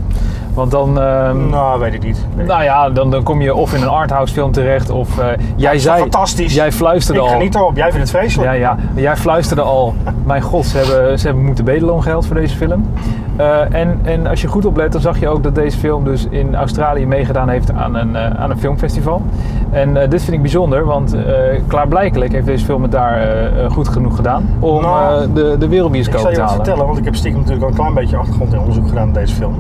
Want 0.58 0.72
dan, 0.72 1.02
ehm, 1.02 1.50
nou, 1.50 1.80
weet 1.80 1.94
ik 1.94 2.04
niet. 2.04 2.26
Nee. 2.36 2.46
nou 2.46 2.64
ja, 2.64 2.90
dan, 2.90 3.12
dan 3.12 3.24
kom 3.24 3.42
je 3.42 3.56
of 3.56 3.74
in 3.74 3.82
een 3.82 3.88
arthouse 3.88 4.34
film 4.34 4.52
terecht 4.52 4.90
of 4.90 5.20
eh, 5.20 5.26
jij 5.56 5.80
zei, 5.80 6.00
fantastisch? 6.00 6.54
jij 6.54 6.72
fluisterde 6.72 7.20
ik 7.20 7.26
al. 7.26 7.32
geniet 7.32 7.56
erop. 7.56 7.76
Jij 7.76 7.92
vindt 7.92 8.10
het 8.12 8.18
vreselijk. 8.18 8.50
Ja, 8.52 8.56
ja. 8.56 8.78
Jij 8.96 9.16
fluisterde 9.16 9.62
al, 9.62 9.94
mijn 10.26 10.42
god, 10.42 10.66
ze 10.66 10.78
hebben, 10.78 11.20
ze 11.20 11.26
hebben 11.26 11.46
moeten 11.46 11.66
bedelen 11.66 11.94
om 11.94 12.02
geld 12.02 12.26
voor 12.26 12.36
deze 12.36 12.56
film. 12.56 12.86
Eh, 13.36 13.74
en, 13.74 14.00
en 14.04 14.28
als 14.28 14.42
je 14.42 14.48
goed 14.48 14.66
oplet, 14.66 14.92
dan 14.92 15.02
zag 15.02 15.20
je 15.20 15.28
ook 15.28 15.44
dat 15.44 15.56
deze 15.56 15.78
film 15.78 16.04
dus 16.04 16.28
in 16.30 16.56
Australië 16.56 17.06
meegedaan 17.06 17.50
heeft 17.50 17.74
aan 17.74 17.96
een, 17.96 18.16
eh, 18.16 18.30
aan 18.42 18.50
een 18.50 18.60
filmfestival. 18.60 19.22
En 19.72 19.94
dit 19.94 20.22
vind 20.24 20.32
ik 20.36 20.42
bijzonder, 20.42 20.86
want 20.86 21.16
klaarblijkelijk 21.68 22.32
heeft 22.32 22.46
deze 22.46 22.66
film 22.66 22.82
het 22.82 22.92
daar 22.92 23.22
goed 23.72 23.88
genoeg 23.88 24.16
gedaan 24.16 24.50
om 24.60 24.82
Nou, 24.82 25.34
de, 25.34 25.56
de 25.60 25.66
Ik 25.66 25.72
wereldbioscoop 25.72 26.20
zal 26.20 26.30
je 26.30 26.36
te 26.36 26.42
wat 26.42 26.50
halen. 26.50 26.66
vertellen, 26.66 26.88
want 26.88 27.00
ik 27.00 27.06
heb 27.06 27.16
stiekem 27.16 27.40
natuurlijk 27.40 27.66
al 27.66 27.70
een 27.72 27.78
klein 27.78 27.94
beetje 27.94 28.18
achtergrond 28.18 28.54
in 28.54 28.60
onderzoek 28.60 28.88
gedaan 28.88 29.12
naar 29.12 29.22
deze 29.22 29.36
film. 29.36 29.56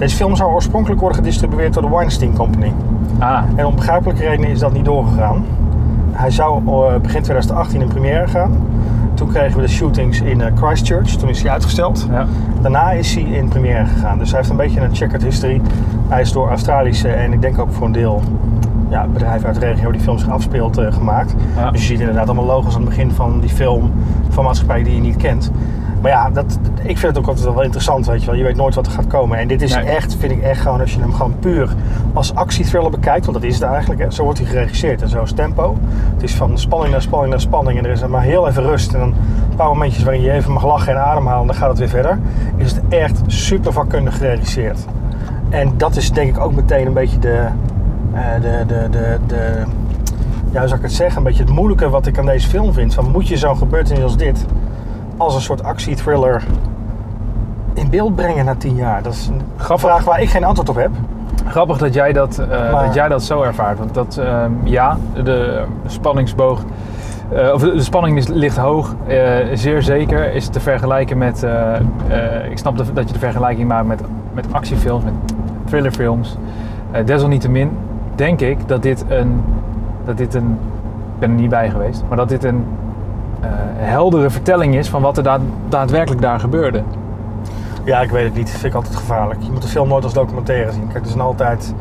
Deze 0.00 0.16
film 0.16 0.36
zou 0.36 0.52
oorspronkelijk 0.52 1.00
worden 1.00 1.18
gedistribueerd 1.18 1.74
door 1.74 1.82
de 1.82 1.88
Weinstein 1.88 2.32
Company. 2.32 2.72
Ah, 3.18 3.42
En 3.56 3.66
om 3.66 3.74
begrijpelijke 3.74 4.22
redenen 4.22 4.50
is 4.50 4.58
dat 4.58 4.72
niet 4.72 4.84
doorgegaan. 4.84 5.44
Hij 6.12 6.30
zou 6.30 6.56
eh, 6.66 7.00
begin 7.00 7.22
2018 7.22 7.80
in 7.80 7.88
première 7.88 8.26
gaan. 8.28 8.52
Toen 9.14 9.28
kregen 9.28 9.56
we 9.56 9.62
de 9.62 9.68
shootings 9.68 10.20
in 10.20 10.40
eh, 10.40 10.52
Christchurch. 10.56 11.08
Toen 11.16 11.28
is 11.28 11.42
hij 11.42 11.50
uitgesteld. 11.50 12.06
ja. 12.10 12.26
Daarna 12.60 12.90
is 12.90 13.14
hij 13.14 13.22
in 13.22 13.48
première 13.48 13.84
gegaan. 13.86 14.18
Dus 14.18 14.28
hij 14.30 14.38
heeft 14.38 14.50
een 14.50 14.56
beetje 14.56 14.80
een 14.80 14.94
checkered 14.94 15.22
history. 15.22 15.60
Hij 16.08 16.20
is 16.20 16.32
door 16.32 16.48
Australische 16.48 17.08
en 17.08 17.32
ik 17.32 17.40
denk 17.40 17.58
ook 17.58 17.72
voor 17.72 17.86
een 17.86 17.92
deel 17.92 18.22
ja, 18.88 19.06
bedrijven 19.12 19.46
uit 19.46 19.60
de 19.60 19.66
regio 19.66 19.90
die 19.90 20.00
film 20.00 20.18
zich 20.18 20.28
afspeelt 20.28 20.78
eh, 20.78 20.92
gemaakt. 20.92 21.34
Ja. 21.56 21.70
Dus 21.70 21.80
je 21.80 21.86
ziet 21.86 22.00
inderdaad 22.00 22.26
allemaal 22.26 22.44
logos 22.44 22.74
aan 22.74 22.80
het 22.80 22.88
begin 22.88 23.10
van 23.10 23.40
die 23.40 23.50
film 23.50 23.90
van 24.28 24.44
maatschappijen 24.44 24.84
die 24.84 24.94
je 24.94 25.00
niet 25.00 25.16
kent. 25.16 25.50
Maar 26.00 26.10
ja, 26.10 26.30
dat, 26.30 26.58
ik 26.82 26.98
vind 26.98 27.02
het 27.14 27.18
ook 27.18 27.26
altijd 27.26 27.54
wel 27.54 27.62
interessant, 27.62 28.06
weet 28.06 28.20
je 28.20 28.26
wel. 28.26 28.34
Je 28.34 28.42
weet 28.44 28.56
nooit 28.56 28.74
wat 28.74 28.86
er 28.86 28.92
gaat 28.92 29.06
komen. 29.06 29.38
En 29.38 29.48
dit 29.48 29.62
is 29.62 29.74
Nee. 29.74 29.84
echt, 29.84 30.16
vind 30.18 30.32
ik 30.32 30.42
echt 30.42 30.60
gewoon, 30.60 30.80
als 30.80 30.94
je 30.94 31.00
hem 31.00 31.12
gewoon 31.12 31.34
puur 31.40 31.68
als 32.12 32.34
actiethriller 32.34 32.90
bekijkt, 32.90 33.26
want 33.26 33.40
dat 33.40 33.48
is 33.50 33.54
het 33.54 33.62
eigenlijk. 33.62 34.00
Hè. 34.00 34.10
Zo 34.10 34.22
wordt 34.24 34.38
hij 34.38 34.48
geregisseerd 34.48 35.02
en 35.02 35.08
zo 35.08 35.22
is 35.22 35.32
tempo. 35.32 35.76
Het 36.14 36.22
is 36.22 36.34
van 36.34 36.58
spanning 36.58 36.92
naar 36.92 37.02
spanning 37.02 37.30
naar 37.30 37.40
spanning. 37.40 37.78
En 37.78 37.84
er 37.84 37.90
is 37.90 38.06
maar 38.06 38.22
heel 38.22 38.48
even 38.48 38.62
rust. 38.62 38.92
En 38.92 38.98
dan 39.00 39.08
een 39.50 39.56
paar 39.56 39.68
momentjes 39.68 40.02
waarin 40.04 40.22
je 40.22 40.30
even 40.32 40.52
mag 40.52 40.64
lachen 40.66 40.92
en 40.92 41.00
ademhalen. 41.04 41.40
En 41.40 41.46
dan 41.46 41.56
gaat 41.56 41.68
het 41.68 41.78
weer 41.78 41.88
verder. 41.88 42.18
Is 42.56 42.72
het 42.72 42.80
echt 42.88 43.20
super 43.26 43.72
vakkundig 43.72 44.16
geregisseerd. 44.16 44.78
En 45.48 45.72
dat 45.76 45.96
is 45.96 46.12
denk 46.12 46.36
ik 46.36 46.40
ook 46.42 46.54
meteen 46.54 46.86
een 46.86 46.92
beetje 46.92 47.18
de, 47.18 47.46
eh, 48.12 48.20
de, 48.40 48.64
de, 48.66 48.88
de, 48.90 49.18
de 49.26 49.62
ja, 50.52 50.58
hoe 50.58 50.68
zou 50.68 50.80
ik 50.80 50.86
het 50.86 50.92
zeggen, 50.96 51.16
een 51.18 51.24
beetje 51.24 51.42
het 51.42 51.52
moeilijke 51.52 51.88
wat 51.88 52.06
ik 52.06 52.18
aan 52.18 52.26
deze 52.26 52.48
film 52.48 52.72
vind. 52.72 52.94
Van 52.94 53.10
moet 53.10 53.28
je 53.28 53.36
zo'n 53.36 53.56
gebeurtenis 53.56 54.02
als 54.02 54.16
dit 54.16 54.44
als 55.20 55.34
een 55.34 55.40
soort 55.40 55.62
actiethriller 55.64 56.42
in 57.74 57.90
beeld 57.90 58.14
brengen 58.14 58.44
na 58.44 58.54
tien 58.54 58.74
jaar? 58.76 59.02
Dat 59.02 59.12
is 59.12 59.26
een 59.26 59.40
Grappig. 59.56 59.86
vraag 59.88 60.04
waar 60.04 60.20
ik 60.22 60.28
geen 60.30 60.44
antwoord 60.44 60.68
op 60.68 60.76
heb. 60.76 60.90
Grappig 61.46 61.78
dat 61.78 61.94
jij 61.94 62.12
dat, 62.12 62.38
eh, 62.38 62.72
Maar- 62.72 62.84
dat, 62.84 62.94
jij 62.94 63.08
dat 63.08 63.22
zo 63.22 63.42
ervaart. 63.42 63.78
Want 63.78 63.94
dat, 63.94 64.16
ehm, 64.16 64.50
ja, 64.64 64.96
de 65.24 65.62
spanningsboog, 65.86 66.62
eh, 67.32 67.52
of 67.52 67.60
de, 67.60 67.72
de 67.74 67.82
spanning 67.82 68.16
is, 68.16 68.26
ligt 68.28 68.56
hoog, 68.56 68.94
eh, 69.06 69.16
zeer 69.54 69.82
zeker. 69.82 70.34
Is 70.34 70.48
te 70.48 70.60
vergelijken 70.60 71.18
met, 71.18 71.46
ik 72.50 72.58
snap 72.58 72.76
de- 72.76 72.92
dat 72.92 73.06
je 73.06 73.12
de 73.12 73.18
vergelijking 73.18 73.68
maakt 73.68 73.86
met, 73.86 74.00
met 74.34 74.46
actiefilms, 74.52 75.04
met 75.04 75.12
thrillerfilms. 75.64 76.36
Desalniettemin 77.04 77.70
denk 78.14 78.40
ik 78.40 78.68
dat 78.68 78.82
dit 78.82 79.04
een, 79.08 79.40
dat 80.04 80.16
dit 80.16 80.34
een, 80.34 80.58
ik 81.14 81.18
ben 81.18 81.30
er 81.30 81.36
niet 81.36 81.50
bij 81.50 81.70
geweest, 81.70 82.02
maar 82.08 82.16
dat 82.16 82.28
dit 82.28 82.44
een 82.44 82.64
heldere 83.76 84.30
vertelling 84.30 84.74
is 84.74 84.88
van 84.88 85.02
wat 85.02 85.16
er 85.16 85.22
daad- 85.22 85.40
daadwerkelijk 85.68 86.20
daar 86.22 86.40
gebeurde. 86.40 86.82
Ja, 87.84 88.00
ik 88.00 88.10
weet 88.10 88.24
het 88.24 88.34
niet. 88.34 88.44
Dat 88.46 88.52
vind 88.60 88.64
ik 88.64 88.74
altijd 88.74 88.96
gevaarlijk. 88.96 89.40
Je 89.42 89.50
moet 89.50 89.62
de 89.62 89.68
film 89.68 89.88
nooit 89.88 90.04
als 90.04 90.12
documentaire 90.12 90.72
zien. 90.72 90.88
Kijk, 90.92 91.04
er 91.04 91.10
zijn 91.10 91.20
altijd 91.22 91.74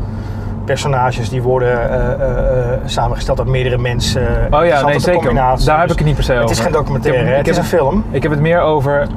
personages 0.65 1.29
die 1.29 1.41
worden 1.41 1.89
eh, 1.89 2.11
eh, 2.11 2.73
eh, 2.73 2.79
samengesteld 2.85 3.39
uit 3.39 3.47
meerdere 3.47 3.77
mensen. 3.77 4.47
Oh 4.51 4.65
ja, 4.65 4.85
nee 4.85 4.99
zeker. 4.99 5.19
combinatie. 5.19 5.65
Daar 5.65 5.79
heb 5.79 5.91
ik 5.91 5.97
het 5.97 6.05
niet 6.07 6.15
per 6.15 6.23
se 6.23 6.31
over. 6.31 6.43
Het 6.43 6.51
is 6.51 6.59
geen 6.59 6.71
documentaire, 6.71 7.23
heb- 7.23 7.37
het 7.37 7.47
is 7.47 7.55
heb- 7.55 7.63
een 7.65 7.69
film. 7.77 8.03
Ik 8.11 8.21
heb 8.23 8.31
het 8.31 8.41
meer 8.41 8.61
over. 8.61 9.07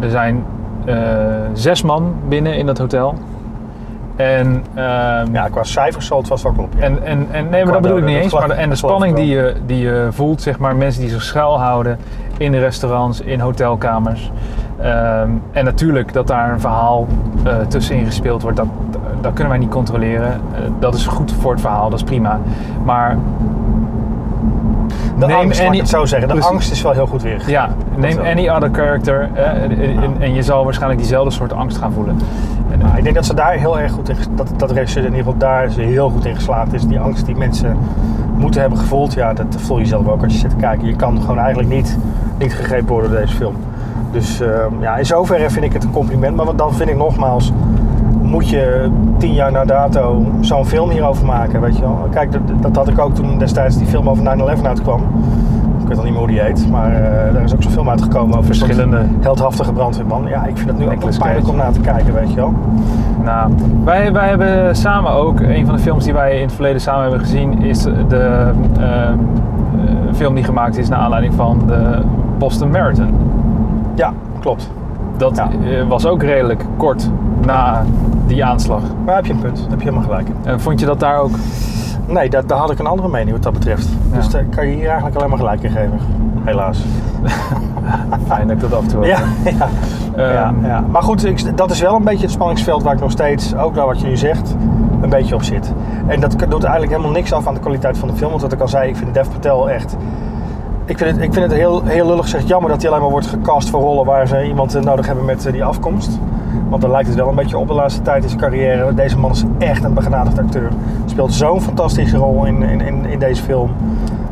Er 0.00 0.10
zijn 0.10 0.44
eh, 0.84 0.94
zes 1.52 1.82
man 1.82 2.14
binnen 2.28 2.56
in 2.56 2.66
dat 2.66 2.78
hotel. 2.78 3.14
En, 4.16 4.64
ehm, 4.74 5.32
Ja, 5.34 5.48
qua 5.50 5.62
cijfers 5.62 6.06
zal 6.06 6.18
het 6.18 6.26
vast 6.26 6.42
wel 6.42 6.52
kloppen. 6.52 6.78
ja. 6.78 6.84
en, 6.84 7.02
en, 7.04 7.26
en 7.30 7.48
nee, 7.50 7.64
maar 7.64 7.72
dat 7.72 7.82
bedoel 7.82 7.98
ik 7.98 8.04
niet 8.04 8.16
eens. 8.16 8.32
Maar 8.32 8.48
de, 8.48 8.54
en 8.54 8.68
de 8.68 8.74
spanning 8.76 9.16
die 9.16 9.26
je, 9.26 9.54
die 9.66 9.78
je 9.78 10.08
voelt, 10.10 10.42
zeg 10.42 10.58
maar, 10.58 10.76
mensen 10.76 11.00
die 11.00 11.10
zich 11.10 11.22
schuilhouden 11.22 11.98
in 12.38 12.52
de 12.52 12.58
restaurants, 12.58 13.20
in 13.20 13.40
hotelkamers. 13.40 14.32
Ehm, 14.80 15.30
en 15.52 15.64
natuurlijk 15.64 16.12
dat 16.12 16.26
daar 16.26 16.52
een 16.52 16.60
verhaal 16.60 17.06
eh 17.44 17.56
tussenin 17.68 18.04
gespeeld 18.06 18.42
wordt, 18.42 18.56
dat, 18.56 18.66
dat 19.20 19.32
kunnen 19.32 19.52
wij 19.52 19.60
niet 19.60 19.70
controleren. 19.70 20.26
Eh, 20.32 20.60
dat 20.78 20.94
is 20.94 21.06
goed 21.06 21.32
voor 21.40 21.52
het 21.52 21.60
verhaal, 21.60 21.90
dat 21.90 21.98
is 21.98 22.04
prima. 22.04 22.40
Maar 22.84 23.16
de 25.18 25.26
neem 25.26 25.36
angst, 25.36 25.60
any- 25.60 25.74
ik 25.74 25.80
het 25.80 25.88
zo 25.88 26.04
zeggen. 26.04 26.28
De 26.28 26.34
Precies. 26.34 26.52
angst 26.52 26.72
is 26.72 26.82
wel 26.82 26.92
heel 26.92 27.06
goed 27.06 27.22
weer. 27.22 27.42
Ja, 27.46 27.68
neem 27.96 28.18
any 28.18 28.48
other 28.48 28.70
character 28.72 29.28
eh, 29.34 29.62
en, 29.62 29.80
en- 30.02 30.16
en 30.20 30.34
je 30.34 30.42
zal 30.42 30.64
waarschijnlijk 30.64 31.00
diezelfde 31.00 31.30
soort 31.30 31.52
angst 31.52 31.76
gaan 31.78 31.92
voelen. 31.92 32.18
Nou, 32.82 32.96
ik 32.96 33.02
denk 33.02 33.14
dat 33.14 33.26
ze 33.26 33.34
daar 33.34 33.52
heel 33.52 33.78
erg 33.78 33.92
goed 33.92 34.08
in, 34.08 34.16
dat, 34.34 34.52
dat 34.56 34.70
regisseur 34.70 35.04
in 35.04 35.14
ieder 35.14 35.24
geval 35.24 35.38
daar 35.38 35.68
heel 35.68 36.10
goed 36.10 36.24
in 36.24 36.34
geslaagd 36.34 36.72
is. 36.72 36.86
Die 36.86 37.00
angst 37.00 37.26
die 37.26 37.36
mensen 37.36 37.76
moeten 38.36 38.60
hebben 38.60 38.78
gevoeld, 38.78 39.14
ja, 39.14 39.32
dat 39.32 39.56
voel 39.56 39.78
je 39.78 39.84
zelf 39.84 40.08
ook 40.08 40.22
als 40.22 40.32
je 40.32 40.38
zit 40.38 40.50
te 40.50 40.56
kijken. 40.56 40.86
Je 40.86 40.96
kan 40.96 41.20
gewoon 41.20 41.38
eigenlijk 41.38 41.68
niet, 41.68 41.98
niet 42.38 42.54
gegrepen 42.54 42.88
worden 42.88 43.10
door 43.10 43.20
deze 43.20 43.36
film. 43.36 43.54
Dus 44.12 44.40
ehm, 44.40 44.80
ja, 44.80 44.96
in 44.96 45.06
zoverre 45.06 45.50
vind 45.50 45.64
ik 45.64 45.72
het 45.72 45.84
een 45.84 45.90
compliment. 45.90 46.36
Maar 46.36 46.56
dan 46.56 46.74
vind 46.74 46.88
ik 46.88 46.96
nogmaals, 46.96 47.52
moet 48.22 48.48
je 48.48 48.90
tien 49.18 49.34
jaar 49.34 49.52
na 49.52 49.64
dato 49.64 50.24
zo'n 50.40 50.66
film 50.66 50.90
hierover 50.90 51.26
maken, 51.26 51.60
weet 51.60 51.76
je 51.76 51.82
wel. 51.82 52.08
Kijk, 52.10 52.32
dat, 52.32 52.40
dat 52.60 52.76
had 52.76 52.88
ik 52.88 52.98
ook 52.98 53.14
toen 53.14 53.38
destijds 53.38 53.78
die 53.78 53.86
film 53.86 54.08
over 54.08 54.24
9-11 54.58 54.62
uitkwam. 54.62 55.02
Weet 55.92 56.00
al 56.00 56.06
niet 56.06 56.16
meer 56.16 56.26
hoe 56.26 56.32
die 56.32 56.40
heet, 56.40 56.70
maar 56.70 56.92
eh, 56.92 57.32
daar 57.34 57.42
is 57.42 57.54
ook 57.54 57.62
zo'n 57.62 57.72
film 57.72 57.88
uitgekomen 57.88 58.38
over 58.38 58.44
Verschillende. 58.54 58.98
heldhaftige 59.20 59.72
brandweerman. 59.72 60.26
Ja, 60.28 60.44
ik 60.44 60.56
vind 60.56 60.68
het 60.68 60.78
nu 60.78 60.84
ook 60.90 61.02
wel 61.02 61.10
pijnlijk 61.18 61.48
om 61.48 61.56
naar 61.56 61.72
te 61.72 61.80
kijken, 61.80 62.14
weet 62.14 62.28
je 62.30 62.34
wel. 62.36 62.54
Nou, 63.24 63.52
wij, 63.84 64.12
wij 64.12 64.28
hebben 64.28 64.76
samen 64.76 65.12
ook, 65.12 65.40
een 65.40 65.66
van 65.66 65.74
de 65.74 65.80
films 65.80 66.04
die 66.04 66.12
wij 66.12 66.36
in 66.36 66.42
het 66.42 66.52
verleden 66.52 66.80
samen 66.80 67.00
hebben 67.02 67.20
gezien, 67.20 67.62
is 67.62 67.82
de 67.82 68.50
eh, 68.80 69.10
film 70.14 70.34
die 70.34 70.44
gemaakt 70.44 70.76
is 70.78 70.88
naar 70.88 70.98
aanleiding 70.98 71.34
van 71.34 71.62
de 71.66 71.98
Boston 72.38 72.70
Marathon. 72.70 73.14
Ja, 73.94 74.12
klopt. 74.40 74.70
Dat 75.16 75.36
Ja. 75.36 75.48
eh, 75.50 75.88
was 75.88 76.06
ook 76.06 76.22
redelijk 76.22 76.64
kort 76.76 77.10
na 77.46 77.82
die 78.26 78.44
aanslag. 78.44 78.82
Maar 79.04 79.14
heb 79.14 79.26
je 79.26 79.32
een 79.32 79.38
punt, 79.40 79.66
heb 79.70 79.78
je 79.80 79.84
helemaal 79.88 80.08
gelijk. 80.08 80.28
En 80.42 80.60
vond 80.60 80.80
je 80.80 80.86
dat 80.86 81.00
daar 81.00 81.18
ook? 81.18 81.34
Nee, 82.06 82.30
dat, 82.30 82.48
daar 82.48 82.58
had 82.58 82.70
ik 82.70 82.78
een 82.78 82.86
andere 82.86 83.08
mening 83.08 83.30
wat 83.30 83.42
dat 83.42 83.52
betreft. 83.52 83.88
Ja. 84.10 84.16
Dus 84.16 84.28
daar 84.28 84.44
kan 84.44 84.66
je 84.66 84.74
hier 84.74 84.86
eigenlijk 84.86 85.16
alleen 85.16 85.28
maar 85.28 85.38
gelijk 85.38 85.62
in 85.62 85.70
geven. 85.70 85.98
Helaas. 86.44 86.84
Fijn 88.28 88.46
dat 88.46 88.56
ik 88.56 88.60
dat 88.60 88.72
af 88.74 88.82
en 88.82 88.88
toe 88.88 89.06
Ja, 89.06 89.18
heb. 89.22 89.54
ja. 89.58 89.68
ja, 90.16 90.44
Ehm, 90.46 90.66
ja. 90.66 90.84
Maar 90.90 91.02
goed, 91.02 91.24
ik, 91.24 91.56
dat 91.56 91.70
is 91.70 91.80
wel 91.80 91.94
een 91.94 92.04
beetje 92.04 92.22
het 92.22 92.30
spanningsveld 92.30 92.82
waar 92.82 92.94
ik 92.94 93.00
nog 93.00 93.10
steeds, 93.10 93.54
ook 93.56 93.74
naar 93.74 93.86
wat 93.86 94.00
je 94.00 94.06
nu 94.06 94.16
zegt, 94.16 94.56
een 95.00 95.08
beetje 95.10 95.34
op 95.34 95.42
zit. 95.42 95.72
En 96.06 96.20
dat 96.20 96.30
doet 96.38 96.62
eigenlijk 96.62 96.92
helemaal 96.92 97.12
niks 97.12 97.32
af 97.32 97.46
aan 97.46 97.54
de 97.54 97.60
kwaliteit 97.60 97.98
van 97.98 98.08
de 98.08 98.14
film. 98.14 98.30
Want 98.30 98.42
wat 98.42 98.52
ik 98.52 98.60
al 98.60 98.68
zei, 98.68 98.88
ik 98.88 98.96
vind 98.96 99.14
Dev 99.14 99.28
Patel 99.28 99.70
echt... 99.70 99.96
Ik 100.84 100.98
vind 100.98 101.10
het, 101.10 101.20
ik 101.20 101.32
vind 101.32 101.44
het 101.50 101.54
heel, 101.54 101.82
heel 101.84 102.06
lullig 102.06 102.22
gezegd 102.24 102.48
jammer 102.48 102.70
dat 102.70 102.80
hij 102.80 102.90
alleen 102.90 103.02
maar 103.02 103.10
wordt 103.10 103.26
gecast 103.26 103.70
voor 103.70 103.80
rollen 103.80 104.04
waar 104.04 104.26
ze 104.26 104.44
iemand 104.46 104.74
eh, 104.74 104.82
nodig 104.82 105.06
hebben 105.06 105.24
met 105.24 105.46
eh, 105.46 105.52
die 105.52 105.64
afkomst. 105.64 106.18
Want 106.68 106.82
daar 106.82 106.90
lijkt 106.90 107.08
het 107.08 107.16
wel 107.16 107.28
een 107.28 107.34
beetje 107.34 107.58
op 107.58 107.66
de 107.68 107.74
laatste 107.74 108.02
tijd 108.02 108.22
in 108.22 108.28
zijn 108.28 108.40
carrière. 108.40 108.94
Deze 108.94 109.18
man 109.18 109.30
is 109.30 109.44
echt 109.58 109.84
een 109.84 109.94
begenadigd 109.94 110.38
acteur. 110.38 110.68
Speelt 111.12 111.32
zo'n 111.32 111.60
fantastische 111.60 112.16
rol 112.16 112.44
in, 112.44 112.62
in, 112.62 113.06
in, 113.06 113.18
deze 113.18 113.42
film. 113.42 113.70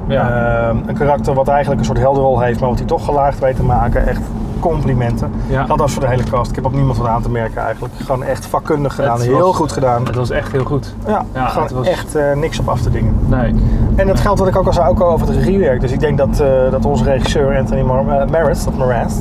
Ja. 0.09 0.69
Ehm, 0.69 0.77
een 0.87 0.95
karakter 0.95 1.35
wat 1.35 1.49
eigenlijk 1.49 1.81
een 1.81 1.87
soort 1.87 1.99
helderrol 1.99 2.41
heeft, 2.41 2.61
maar 2.61 2.69
wat 2.69 2.79
hij 2.79 2.87
toch 2.87 3.05
gelaagd 3.05 3.39
weet 3.39 3.57
te 3.57 3.63
maken. 3.63 4.07
Echt 4.07 4.21
complimenten. 4.61 5.31
Ja. 5.47 5.64
Dat 5.64 5.79
was 5.79 5.93
voor 5.93 6.02
de 6.02 6.09
hele 6.09 6.23
cast. 6.31 6.49
Ik 6.50 6.57
heb 6.57 6.64
op 6.64 6.73
niemand 6.75 6.99
wat 6.99 7.07
aan 7.07 7.23
te 7.23 7.31
merken 7.31 7.62
eigenlijk. 7.62 7.95
Gewoon 7.97 8.23
echt 8.23 8.47
vakkundig 8.47 8.95
gedaan. 8.95 9.17
Het 9.19 9.26
Heel 9.26 9.38
was- 9.47 9.57
goed 9.57 9.73
gedaan. 9.73 10.07
Het 10.07 10.14
was 10.17 10.31
echt 10.31 10.52
heel 10.52 10.64
goed. 10.64 10.95
Ja, 11.07 11.25
Ja, 11.35 11.47
gewoon 11.47 11.62
het 11.67 11.73
was- 11.76 11.87
echt 11.88 12.14
eh, 12.14 12.33
niks 12.37 12.59
op 12.59 12.69
af 12.69 12.81
te 12.81 12.90
dingen. 12.90 13.14
Nee. 13.26 13.55
En 13.97 14.07
dat 14.07 14.21
geldt 14.21 14.38
wat 14.38 14.49
ik 14.49 14.57
ook 14.57 14.67
al 14.67 14.73
zei, 14.73 14.88
ook 14.88 15.00
al 15.00 15.11
over 15.11 15.26
het 15.26 15.37
regiewerk. 15.37 15.81
Dus 15.81 15.93
ik 15.93 16.00
denk 16.00 16.19
dat, 16.19 16.40
eh, 16.40 16.49
dat 16.71 16.85
onze 16.85 17.05
regisseur 17.05 17.59
Anthony 17.59 17.83
Mar 17.83 18.09
eh, 18.21 18.26
Maris, 18.31 18.64
dat 18.64 18.76
Maras, 18.76 19.14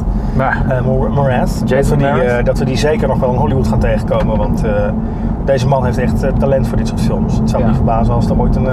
Morath, 1.13 1.59
dat, 1.59 1.69
we 1.69 1.75
Jason 1.75 1.97
die, 1.97 2.43
dat 2.43 2.57
we 2.57 2.65
die 2.65 2.77
zeker 2.77 3.07
nog 3.07 3.19
wel 3.19 3.31
in 3.31 3.37
Hollywood 3.39 3.67
gaan 3.67 3.79
tegenkomen. 3.79 4.37
Want 4.37 4.63
deze 5.45 5.67
man 5.67 5.85
heeft 5.85 5.97
echt 5.97 6.39
talent 6.39 6.67
voor 6.67 6.77
dit 6.77 6.87
soort 6.87 7.01
films. 7.01 7.37
Het 7.37 7.49
zou 7.49 7.61
me 7.61 7.67
Ja. 7.67 7.73
niet 7.73 7.75
verbazen 7.83 8.13
als 8.13 8.29
er 8.29 8.39
ooit 8.39 8.55
een, 8.55 8.67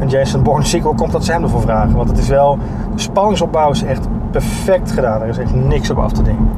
een 0.00 0.08
Jason 0.08 0.42
Bourne 0.42 0.64
sequel 0.64 0.94
komt 0.94 1.12
dat 1.12 1.24
ze 1.24 1.32
hem 1.32 1.42
ervoor 1.42 1.60
vragen. 1.60 1.96
Want 1.96 2.08
het 2.08 2.18
is 2.18 2.28
wel, 2.28 2.58
de 2.94 3.00
spanningsopbouw 3.00 3.70
is 3.70 3.82
echt 3.84 4.06
perfect 4.34 4.92
gedaan. 4.92 5.22
Er 5.22 5.28
is 5.28 5.38
echt 5.38 5.54
niks 5.54 5.90
op 5.90 5.98
af 5.98 6.12
te 6.12 6.22
dingen. 6.22 6.48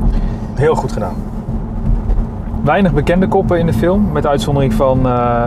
Heel 0.54 0.74
goed 0.74 0.92
gedaan. 0.92 1.14
weinig 2.64 2.92
bekende 2.92 3.28
koppen 3.28 3.58
in 3.58 3.66
de 3.66 3.72
film, 3.72 4.12
met 4.12 4.26
uitzondering 4.26 4.74
van 4.74 5.06
eh, 5.06 5.46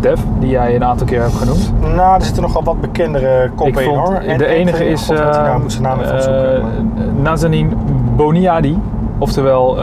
Dev, 0.00 0.20
die 0.38 0.50
jij 0.50 0.74
een 0.74 0.84
aantal 0.84 1.06
keer 1.06 1.20
hebt 1.20 1.34
genoemd. 1.34 1.72
Nou, 1.80 2.14
er 2.14 2.22
zitten 2.22 2.42
nogal 2.42 2.62
wat 2.62 2.80
bekendere 2.80 3.50
koppen 3.54 3.82
Ik 3.82 3.88
in 3.88 3.94
hoor. 3.94 4.14
En 4.14 4.38
de 4.38 4.46
enige 4.46 4.88
is 4.88 5.06
God, 5.06 5.18
eh, 5.18 5.42
naam 5.42 5.60
moet 5.60 5.72
zijn 5.72 5.82
naam 5.84 6.00
even 6.00 6.14
opzoeken. 6.14 6.62
Nazanin 7.22 7.72
Boniadi, 8.16 8.78
oftewel 9.18 9.78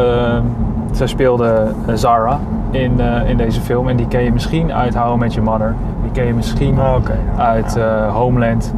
zij 0.92 1.08
speelde 1.08 1.72
Zara 1.94 2.40
in, 2.72 3.00
in 3.28 3.38
deze 3.38 3.62
film 3.62 3.88
en 3.90 3.96
die 3.96 4.08
ken 4.08 4.24
je 4.24 4.32
misschien 4.32 4.74
uit 4.74 4.96
How 4.96 5.16
I 5.16 5.18
Met 5.18 5.34
Your 5.34 5.50
Mother. 5.50 5.76
Die 6.02 6.12
ken 6.12 6.26
je 6.26 6.34
misschien 6.34 6.80
Ah, 6.80 6.96
uit 7.38 7.80
Homeland. 8.14 8.74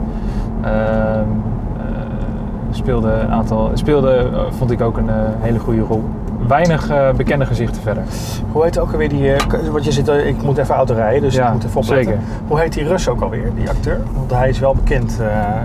Speelde 2.75 3.11
een 3.11 3.31
aantal, 3.31 3.71
speelde 3.73 4.15
eh, 4.15 4.39
vond 4.57 4.71
ik 4.71 4.81
ook 4.81 4.97
een 4.97 5.09
eh, 5.09 5.15
hele 5.39 5.59
goede 5.59 5.81
rol. 5.81 6.03
Weinig 6.47 6.89
eh, 6.89 7.09
bekende 7.11 7.45
gezichten 7.45 7.81
verder. 7.81 8.03
Hoe 8.51 8.63
heet 8.63 8.79
ook 8.79 8.91
alweer 8.91 9.09
die... 9.09 9.31
Want 9.71 9.85
je 9.85 9.91
zit, 9.91 10.07
ik 10.07 10.41
moet 10.41 10.57
even 10.57 10.75
auto 10.75 10.93
rijden, 10.93 11.21
dus 11.21 11.35
Ja, 11.35 11.47
ik 11.47 11.53
moet 11.53 11.63
even 11.63 11.81
opletten. 11.81 12.05
zeker. 12.05 12.19
Hoe 12.47 12.59
heet 12.59 12.73
die 12.73 12.87
Rus 12.87 13.09
ook 13.09 13.21
alweer, 13.21 13.51
die 13.55 13.69
acteur? 13.69 14.01
Want 14.13 14.31
hij 14.31 14.49
is 14.49 14.59
wel 14.59 14.73
bekend. 14.75 15.19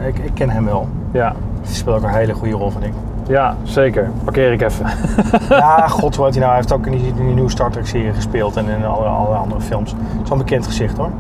ik, 0.07 0.19
ik 0.19 0.31
ken 0.35 0.51
hem 0.51 0.65
wel. 0.65 0.89
Ja, 1.13 1.35
Hij 1.63 1.75
speelt 1.75 1.97
ook 1.97 2.03
een 2.03 2.09
hele 2.15 2.33
goede 2.33 2.55
rol, 2.55 2.71
vind 2.71 2.85
ik. 2.85 2.93
ja 3.29 3.55
zeker. 3.63 4.11
Parkeer 4.25 4.53
ik 4.53 4.63
even. 4.63 4.87
ja, 5.49 5.89
god, 5.99 6.17
hoe 6.17 6.25
heet 6.25 6.35
hij 6.35 6.45
nou? 6.45 6.55
Hij 6.55 6.55
heeft 6.55 6.73
ook 6.73 6.87
in 6.87 6.93
die, 6.93 7.07
in 7.07 7.15
die 7.27 7.35
nieuwe 7.35 7.51
Star 7.51 7.71
Trek 7.71 7.87
serie 7.87 8.13
gespeeld 8.13 8.57
en 8.57 8.69
in 8.69 8.85
alle, 8.85 9.07
alle 9.07 9.35
andere 9.35 9.61
films. 9.61 9.95
Zo'n 10.23 10.39
bekend 10.39 10.67
gezicht 10.67 10.97
hoor. 10.97 11.11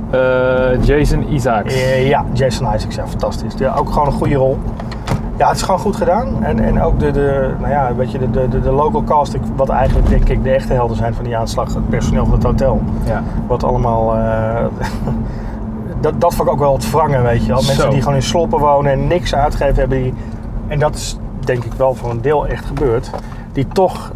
Jason 0.80 1.32
Isaacs. 1.32 1.74
Ja, 2.00 2.24
Jason 2.32 2.74
Isaacs, 2.74 2.94
ja, 2.94 3.06
fantastisch. 3.06 3.54
Ja, 3.56 3.74
ook 3.74 3.88
gewoon 3.90 4.06
een 4.06 4.12
goede 4.12 4.34
rol. 4.34 4.58
Ja, 5.40 5.48
het 5.48 5.56
is 5.56 5.62
gewoon 5.62 5.80
goed 5.80 5.96
gedaan. 5.96 6.42
En, 6.42 6.60
en 6.60 6.82
ook 6.82 6.98
de, 6.98 7.10
de, 7.10 7.54
nou 7.58 7.70
ja, 7.70 7.94
weet 7.94 8.10
je, 8.10 8.18
de, 8.18 8.48
de, 8.48 8.60
de, 8.60 8.70
local 8.70 9.04
cast, 9.04 9.36
wat 9.56 9.68
eigenlijk 9.68 10.08
denk 10.08 10.28
ik 10.28 10.42
de 10.42 10.50
echte 10.50 10.72
helden 10.72 10.96
zijn 10.96 11.14
van 11.14 11.24
die 11.24 11.36
aanslag, 11.36 11.74
het 11.74 11.88
personeel 11.88 12.24
van 12.24 12.34
het 12.34 12.42
hotel. 12.42 12.82
Ja. 13.04 13.22
Wat 13.46 13.64
allemaal. 13.64 14.14
eh, 14.16 14.64
dat, 16.00 16.20
dat 16.20 16.34
vond 16.34 16.48
ik 16.48 16.54
ook 16.54 16.60
wel 16.60 16.72
het 16.72 16.90
wrangen, 16.90 17.22
weet 17.22 17.40
je 17.40 17.46
wel. 17.46 17.56
Mensen 17.56 17.82
Zo. 17.82 17.90
die 17.90 18.00
gewoon 18.00 18.14
in 18.14 18.22
sloppen 18.22 18.58
wonen 18.58 18.92
en 18.92 19.06
niks 19.06 19.34
uitgeven 19.34 19.74
hebben. 19.74 20.02
Die, 20.02 20.14
en 20.68 20.78
dat 20.78 20.94
is 20.94 21.18
denk 21.40 21.64
ik 21.64 21.72
wel 21.72 21.94
voor 21.94 22.10
een 22.10 22.20
deel 22.20 22.46
echt 22.46 22.64
gebeurt, 22.64 23.10
die 23.52 23.66
toch 23.68 24.12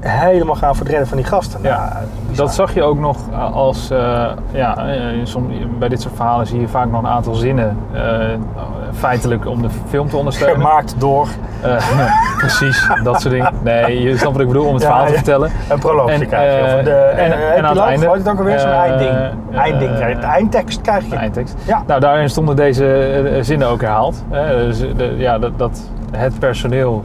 helemaal 0.00 0.54
gaan 0.54 0.76
verdrennen 0.76 1.08
van 1.08 1.16
die 1.16 1.26
gasten. 1.26 1.60
Ja, 1.62 1.76
Nou, 1.92 2.04
bizar. 2.28 2.46
Dat 2.46 2.54
zag 2.54 2.74
je 2.74 2.82
ook 2.82 2.98
nog 2.98 3.16
als, 3.52 3.90
eh, 3.90 4.26
ja, 4.50 4.76
eh, 4.88 4.96
som- 5.22 5.50
bij 5.78 5.88
dit 5.88 6.00
soort 6.02 6.14
verhalen 6.16 6.46
zie 6.46 6.60
je 6.60 6.68
vaak 6.68 6.90
nog 6.90 7.00
een 7.02 7.08
aantal 7.08 7.34
zinnen 7.34 7.76
eh, 7.92 8.00
feitelijk 8.94 9.46
om 9.46 9.62
de 9.62 9.68
film 9.88 10.08
te 10.08 10.16
ondersteunen. 10.16 10.56
gemaakt 10.66 10.94
door 10.98 11.28
Eh, 11.62 11.76
precies, 12.38 12.88
dat 13.02 13.20
soort 13.20 13.34
dingen. 13.34 13.52
Nee, 13.62 14.02
je 14.02 14.16
snapt 14.16 14.32
wat 14.32 14.40
ik 14.42 14.46
bedoel 14.46 14.66
om 14.66 14.72
het 14.74 14.82
Ja, 14.82 14.88
verhaal 14.88 15.06
te 15.06 15.10
ja. 15.12 15.16
vertellen. 15.16 15.50
een 15.68 15.78
proloogje 15.78 16.12
En, 16.14 16.26
krijg 16.26 16.52
je. 16.52 16.58
eh, 16.72 16.76
Of 16.78 16.82
de, 16.84 16.90
en- 16.90 17.32
eh, 17.32 17.56
en 17.56 17.64
aan 17.64 17.76
het 17.76 17.84
einde, 17.86 18.08
het 18.10 18.28
ook 18.28 18.38
alweer? 18.38 18.58
Zo'n 18.60 18.70
eh, 18.70 18.78
eindding. 18.78 19.10
eh, 19.50 19.58
eindding 19.58 19.94
krijg 19.96 20.14
je. 20.14 20.20
De 20.20 20.26
eindtekst 20.26 20.80
krijg 20.80 21.04
je. 21.10 21.16
Eindtekst. 21.16 21.54
Ja. 21.66 21.82
Nou, 21.86 22.00
daarin 22.00 22.28
stonden 22.30 22.56
deze 22.56 22.86
eh, 23.04 23.42
zinnen 23.42 23.68
ook 23.68 23.80
herhaald. 23.80 24.24
Dus, 24.50 24.78
de, 24.78 25.14
ja, 25.16 25.38
dat, 25.38 25.58
dat 25.58 25.80
het 26.16 26.38
personeel. 26.38 27.04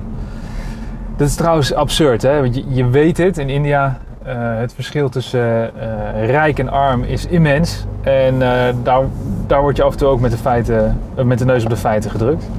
Dat 1.15 1.27
is 1.27 1.35
trouwens 1.35 1.73
absurd, 1.73 2.21
hè? 2.21 2.41
Want 2.41 2.55
je, 2.55 2.63
je 2.67 2.87
weet 2.89 3.17
het 3.17 3.37
in 3.37 3.49
India. 3.49 3.97
eh, 4.23 4.33
het 4.37 4.73
verschil 4.73 5.09
tussen 5.09 5.71
eh, 5.79 6.25
rijk 6.29 6.59
en 6.59 6.69
arm 6.69 7.03
is 7.03 7.25
immens. 7.25 7.85
En 8.01 8.41
eh, 8.41 8.73
daar, 8.83 9.01
daar 9.47 9.61
word 9.61 9.77
je 9.77 9.83
af 9.83 9.91
en 9.91 9.97
toe 9.97 10.07
ook 10.07 10.19
met 10.19 10.31
de, 10.31 10.37
feiten, 10.37 10.99
met 11.23 11.39
de 11.39 11.45
neus 11.45 11.63
op 11.63 11.69
de 11.69 11.75
feiten 11.75 12.11
gedrukt. 12.11 12.49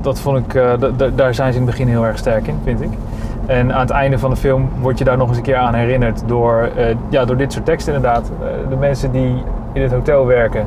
Dat 0.00 0.20
vond 0.20 0.38
ik, 0.38 0.52
da- 0.52 0.76
da- 0.96 1.08
daar 1.14 1.34
zijn 1.34 1.52
ze 1.52 1.58
in 1.58 1.64
het 1.66 1.74
begin 1.76 1.88
heel 1.88 2.06
erg 2.06 2.18
sterk 2.18 2.46
in, 2.46 2.58
vind 2.64 2.80
ik. 2.80 2.90
En 3.46 3.72
aan 3.74 3.80
het 3.80 3.90
einde 3.90 4.18
van 4.18 4.30
de 4.30 4.36
film 4.36 4.68
word 4.80 4.98
je 4.98 5.04
daar 5.04 5.16
nog 5.16 5.28
eens 5.28 5.36
een 5.36 5.42
keer 5.42 5.56
aan 5.56 5.74
herinnerd 5.74 6.22
door, 6.26 6.68
ja, 7.08 7.24
door 7.24 7.36
dit 7.36 7.52
soort 7.52 7.64
teksten 7.64 7.94
inderdaad. 7.94 8.30
De 8.68 8.76
mensen 8.76 9.12
die 9.12 9.34
in 9.72 9.82
het 9.82 9.92
hotel 9.92 10.26
werken, 10.26 10.66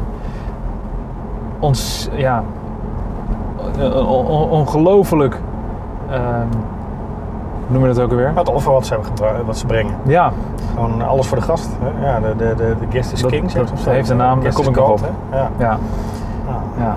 ons, 1.60 2.10
ja, 2.16 2.44
on- 3.82 3.94
on- 4.08 4.26
on- 4.26 4.50
ongelooflijk, 4.50 5.38
ehm, 6.12 6.48
hoe 7.68 7.78
noem 7.78 7.82
je 7.88 7.94
dat 7.94 8.04
ook 8.04 8.10
alweer? 8.12 8.32
Het 8.36 8.50
offer 8.50 8.72
wat 8.72 8.86
ze, 8.86 8.98
hebben 9.24 9.46
wat 9.46 9.58
ze 9.58 9.66
brengen. 9.66 9.96
Ja, 10.04 10.32
Gewoon 10.74 11.02
alles 11.02 11.28
voor 11.28 11.38
de 11.38 11.44
gast. 11.44 11.70
Hè? 11.82 12.06
Ja, 12.08 12.20
de, 12.20 12.36
de, 12.36 12.54
de, 12.56 12.76
de 12.80 12.86
guest 12.90 13.12
is 13.12 13.22
Dat- 13.22 13.32
king. 13.32 13.52
dat 13.52 13.72
heeft 13.86 14.10
een 14.10 14.18
naam, 14.18 14.42
daar 14.44 14.54
kom 14.54 14.62
is 14.64 14.70
ik 14.70 14.76
nog 14.76 14.90
op. 14.90 15.00
hè? 15.02 15.38
Ja. 15.38 15.50
ja, 15.58 15.78
Ja. 16.48 16.62
ja. 16.78 16.96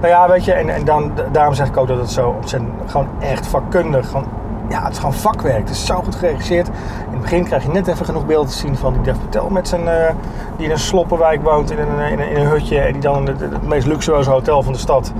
Nou 0.00 0.06
ja, 0.14 0.28
weet 0.28 0.44
je, 0.44 0.52
en, 0.52 0.68
en 0.68 0.84
dan, 0.84 1.10
daarom 1.32 1.54
zeg 1.54 1.68
ik 1.68 1.76
ook 1.76 1.88
dat 1.88 1.98
het 1.98 2.10
zo 2.10 2.28
ontzettend, 2.40 2.72
gewoon 2.86 3.06
echt 3.18 3.46
vakkundig, 3.46 4.06
gewoon, 4.08 4.24
ja, 4.68 4.82
het 4.82 4.92
is 4.92 4.98
gewoon 4.98 5.12
vakwerk. 5.14 5.58
Het 5.58 5.70
is 5.70 5.86
zo 5.86 5.94
goed 6.04 6.14
geregisseerd. 6.14 6.68
In 6.68 6.72
het 7.12 7.20
begin 7.20 7.44
krijg 7.44 7.62
je 7.62 7.68
net 7.68 7.86
even 7.86 8.04
genoeg 8.06 8.26
beelden 8.26 8.50
te 8.50 8.56
zien 8.56 8.76
van 8.76 8.92
die 8.92 9.02
Dev 9.02 9.16
Patel 9.18 9.48
met 9.50 9.68
zijn, 9.68 9.88
eh, 9.88 10.14
die 10.56 10.66
in 10.66 10.72
een 10.72 10.78
sloppenwijk 10.78 11.42
woont, 11.42 11.70
in 11.70 11.78
een, 11.78 12.10
in 12.10 12.20
een, 12.20 12.30
in 12.30 12.40
een 12.40 12.46
hutje, 12.48 12.78
en 12.78 12.92
die 12.92 13.00
dan 13.00 13.16
in 13.18 13.26
het, 13.26 13.40
het 13.40 13.68
meest 13.68 13.86
luxueuze 13.86 14.30
hotel 14.30 14.62
van 14.62 14.72
de 14.72 14.78
stad 14.78 15.12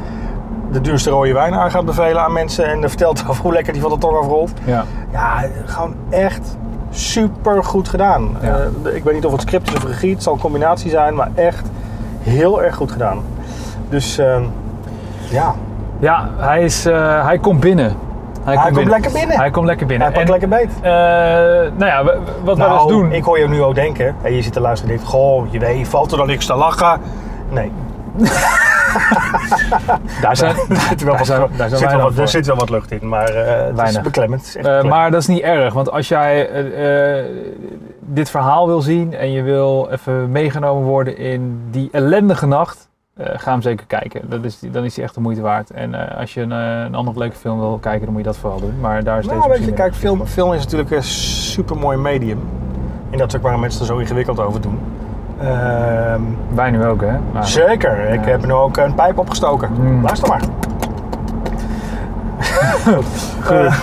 de 0.72 0.80
duurste 0.80 1.10
rode 1.10 1.32
wijn 1.32 1.54
aan 1.54 1.70
gaat 1.70 1.84
bevelen 1.84 2.22
aan 2.22 2.32
mensen 2.32 2.64
en 2.66 2.80
vertelt 2.88 3.24
over 3.28 3.42
hoe 3.42 3.52
lekker 3.52 3.72
die 3.72 3.82
van 3.82 3.90
de 3.90 3.98
tong 3.98 4.16
afrolt. 4.16 4.52
ja. 4.64 4.84
Ja, 5.12 5.44
gewoon 5.64 5.94
echt 6.10 6.56
super 6.90 7.64
goed 7.64 7.88
gedaan. 7.88 8.36
Ja. 8.42 8.58
Eh, 8.84 8.94
ik 8.94 9.04
weet 9.04 9.14
niet 9.14 9.24
of 9.26 9.32
het 9.32 9.40
script 9.40 9.68
is 9.68 9.74
of 9.76 9.84
regie, 9.84 10.12
het 10.12 10.22
zal 10.22 10.32
een 10.32 10.38
combinatie 10.40 10.90
zijn, 10.90 11.14
maar 11.14 11.30
echt 11.34 11.70
heel 12.20 12.62
erg 12.62 12.74
goed 12.74 12.92
gedaan. 12.92 13.18
Dus 13.88 14.18
ehm, 14.18 14.42
ja, 15.30 15.54
Ja, 15.98 16.28
hij, 16.36 16.62
is, 16.64 16.86
eh, 16.86 17.24
hij 17.24 17.38
komt 17.38 17.60
binnen. 17.60 17.96
Hij, 18.44 18.56
komt 18.72 18.88
lekker 18.88 19.12
binnen. 19.12 19.36
Hij 19.38 19.50
komt 19.50 19.66
lekker 19.66 19.86
binnen. 19.86 20.06
hij 20.06 20.16
pakt 20.16 20.26
En, 20.26 20.38
lekker 20.40 20.48
beet. 20.48 20.70
eh, 20.82 20.90
nou 21.78 21.84
ja, 21.86 22.02
wat 22.44 22.56
wij 22.58 22.66
Nou, 22.66 22.86
dus 22.88 22.96
doen. 22.96 23.12
ik 23.12 23.24
hoor 23.24 23.38
je 23.38 23.48
nu 23.48 23.62
ook 23.62 23.74
denken, 23.74 24.14
en 24.22 24.34
je 24.34 24.42
zit 24.42 24.52
te 24.52 24.60
luisteren 24.60 24.92
en 24.94 24.98
denkt, 24.98 25.12
goh, 25.12 25.52
je 25.52 25.58
weet, 25.58 25.88
valt 25.88 26.12
er 26.12 26.18
dan 26.18 26.26
niks 26.26 26.46
te 26.46 26.54
lachen? 26.54 27.00
Nee, 27.50 27.72
daar 30.22 30.36
zijn, 30.36 30.54
zit 30.68 31.02
wel 31.04 31.16
daar 31.16 31.18
wat, 31.18 31.26
zijn, 31.26 31.40
daar 31.56 31.68
zijn 31.68 31.80
zit 31.80 31.90
wel 31.90 32.00
wat, 32.00 32.12
voor. 32.12 32.22
er 32.22 32.28
zit 32.28 32.46
wel 32.46 32.56
wat 32.56 32.70
lucht 32.70 32.90
in, 32.90 33.08
maar 33.08 33.28
eh, 33.28 33.56
het 33.60 33.70
is 33.70 33.76
Weinig. 33.76 34.02
beklemmend. 34.02 34.40
Het 34.40 34.48
is 34.48 34.56
echt 34.56 34.66
Eh, 34.66 34.72
beklemmend. 34.72 35.00
maar 35.00 35.10
dat 35.10 35.20
is 35.20 35.26
niet 35.26 35.40
erg, 35.42 35.74
want 35.74 35.90
als 35.90 36.08
jij 36.08 36.48
eh, 36.50 37.24
dit 38.00 38.30
verhaal 38.30 38.66
wil 38.66 38.80
zien 38.80 39.14
en 39.14 39.30
je 39.32 39.42
wil 39.42 39.88
even 39.90 40.30
meegenomen 40.32 40.82
worden 40.84 41.16
in 41.16 41.60
die 41.70 41.88
ellendige 41.92 42.46
nacht, 42.46 42.88
eh, 43.16 43.26
ga 43.36 43.50
hem 43.50 43.62
zeker 43.62 43.86
kijken. 43.86 44.20
Dat 44.28 44.44
is, 44.44 44.58
dan 44.60 44.84
is 44.84 44.94
die 44.94 45.04
echt 45.04 45.14
de 45.14 45.20
moeite 45.20 45.40
waard. 45.40 45.70
En 45.70 46.16
als 46.18 46.34
je 46.34 46.40
een, 46.40 46.52
eh, 46.52 46.80
een 46.84 46.94
andere 46.94 47.18
leuke 47.18 47.36
film 47.36 47.58
wil 47.58 47.78
kijken, 47.80 48.00
dan 48.04 48.10
moet 48.12 48.20
je 48.22 48.26
dat 48.28 48.36
vooral 48.36 48.60
doen. 48.60 48.80
Maar 48.80 49.04
daar 49.04 49.18
is 49.18 49.24
deze 49.26 49.38
Nou, 49.38 49.50
weet 49.50 49.64
je, 49.64 49.72
kijk, 49.72 49.94
film, 49.94 50.26
film 50.26 50.52
is 50.52 50.62
natuurlijk 50.62 50.90
een 50.90 51.02
super 51.02 51.76
mooi 51.76 51.96
medium. 51.96 52.38
En 53.10 53.18
dat 53.18 53.28
is 53.28 53.36
ook 53.36 53.42
waar 53.42 53.58
mensen 53.58 53.80
er 53.80 53.86
zo 53.86 53.96
ingewikkeld 53.98 54.40
over 54.40 54.60
doen. 54.60 54.78
Ehm, 55.42 56.20
Wij 56.54 56.70
nu 56.70 56.86
ook, 56.86 57.00
hè? 57.00 57.12
Maar- 57.32 57.46
Zeker. 57.46 58.08
Ik 58.08 58.24
heb 58.24 58.46
nu 58.46 58.52
ook 58.52 58.76
een 58.76 58.94
pijp 58.94 59.18
opgestoken. 59.18 59.70
Mm. 59.80 60.02
Luister 60.02 60.28
maar. 60.28 60.40
Eh, 63.50 63.74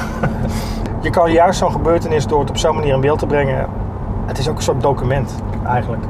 je 1.00 1.10
kan 1.10 1.32
juist 1.32 1.60
zo'n 1.60 1.72
gebeurtenis 1.72 2.28
door 2.28 2.40
het 2.40 2.50
op 2.50 2.58
zo'n 2.58 2.76
manier 2.76 2.94
in 2.94 3.02
beeld 3.02 3.20
te 3.20 3.26
brengen. 3.26 3.66
Het 4.26 4.38
is 4.38 4.50
ook 4.50 4.56
een 4.56 4.62
soort 4.64 4.82
document 4.82 5.36
eigenlijk. 5.68 6.04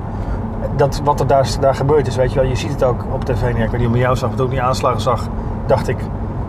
Dat, 0.76 1.02
wat 1.04 1.20
er 1.20 1.28
daar, 1.28 1.48
daar 1.60 1.76
gebeurd 1.76 2.08
is, 2.08 2.16
weet 2.16 2.34
je 2.34 2.40
wel. 2.40 2.50
Je 2.50 2.56
ziet 2.56 2.72
het 2.72 2.84
ook 2.84 3.06
op 3.12 3.24
tv. 3.26 3.42
Ik 3.50 3.56
weet 3.70 3.80
niet 3.80 3.88
of 3.90 3.96
ik 3.96 4.02
jou 4.02 4.16
zag, 4.16 4.28
maar 4.30 4.38
toen 4.38 4.46
ik 4.48 4.52
die 4.52 4.62
aanslagen 4.62 5.02
zag, 5.02 5.28
dacht 5.66 5.88
ik, 5.88 5.98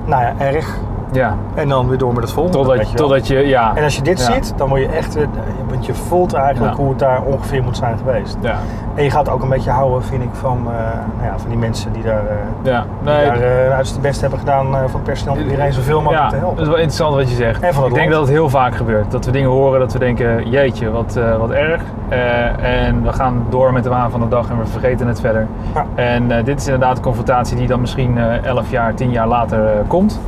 nou 0.05 0.23
ja, 0.23 0.33
erg. 0.39 0.75
Ja, 1.13 1.37
En 1.55 1.69
dan 1.69 1.89
weer 1.89 1.99
door 1.99 2.13
met 2.15 2.23
het 2.23 2.33
volgende. 2.33 2.59
totdat, 2.59 2.91
je 2.91 2.97
totdat 2.97 3.27
je, 3.27 3.47
ja. 3.47 3.73
En 3.75 3.85
als 3.85 3.97
je 3.97 4.03
dit 4.03 4.19
Ja. 4.27 4.33
ziet, 4.33 4.53
dan 4.57 4.69
word 4.69 4.81
je 4.81 4.89
echt 4.89 5.15
weer, 5.15 5.29
want 5.69 5.87
je 5.87 5.95
voelt 5.95 6.33
eigenlijk 6.33 6.77
Ja. 6.77 6.81
hoe 6.81 6.89
het 6.91 6.99
daar 6.99 7.23
ongeveer 7.23 7.63
moet 7.63 7.77
zijn 7.77 7.99
geweest. 7.99 8.37
Ja, 8.41 8.57
En 8.95 9.05
je 9.05 9.11
gaat 9.11 9.29
ook 9.29 9.43
een 9.43 9.49
beetje 9.49 9.71
houden, 9.71 10.03
vind 10.03 10.23
ik, 10.23 10.29
van, 10.33 10.59
eh, 10.59 10.73
nou 11.17 11.31
ja, 11.33 11.39
van 11.39 11.49
die 11.49 11.59
mensen 11.59 11.93
die 11.93 12.03
daar, 12.03 12.27
eh, 12.27 12.35
ja. 12.73 12.81
die 13.03 13.13
Nee, 13.13 13.25
daar 13.27 13.41
eh, 13.41 13.69
uiterst 13.71 14.01
best 14.01 14.21
hebben 14.21 14.39
gedaan 14.39 14.67
eh, 14.67 14.81
voor 14.81 14.91
het 14.95 15.03
personeel 15.03 15.35
om 15.35 15.41
iedereen 15.41 15.73
zoveel 15.73 16.01
mogelijk 16.01 16.29
te 16.29 16.35
dat 16.35 16.41
helpen. 16.45 16.63
is 16.63 16.69
wel 16.69 16.77
interessant 16.77 17.15
wat 17.15 17.29
je 17.31 17.37
zegt. 17.37 17.67
Van 17.75 17.87
ik 17.87 17.95
denk 17.95 18.11
dat 18.11 18.21
het 18.21 18.29
heel 18.31 18.49
vaak 18.49 18.75
gebeurt. 18.75 19.11
Dat 19.11 19.25
we 19.25 19.31
dingen 19.31 19.51
horen 19.51 19.81
dat 19.81 19.93
we 19.93 19.99
denken, 19.99 20.49
jeetje, 20.51 20.91
wat, 20.91 21.17
eh, 21.17 21.37
wat 21.37 21.51
erg. 21.51 21.83
Eh, 22.09 22.87
en 22.87 23.03
we 23.03 23.13
gaan 23.13 23.47
door 23.49 23.73
met 23.73 23.83
de 23.83 23.89
waan 23.89 24.11
van 24.11 24.21
de 24.21 24.29
dag 24.29 24.51
en 24.51 24.59
we 24.59 24.67
vergeten 24.67 25.07
het 25.07 25.21
verder. 25.21 25.47
En 25.95 26.31
eh, 26.31 26.45
dit 26.45 26.59
is 26.61 26.65
inderdaad 26.67 26.97
een 26.97 27.03
confrontatie 27.03 27.57
die 27.57 27.67
dan 27.67 27.81
misschien 27.81 28.19
eh 28.19 28.45
11 28.45 28.71
jaar, 28.71 28.95
10 28.95 29.11
jaar 29.11 29.27
later 29.29 29.67
eh, 29.67 29.73
komt. 29.87 30.21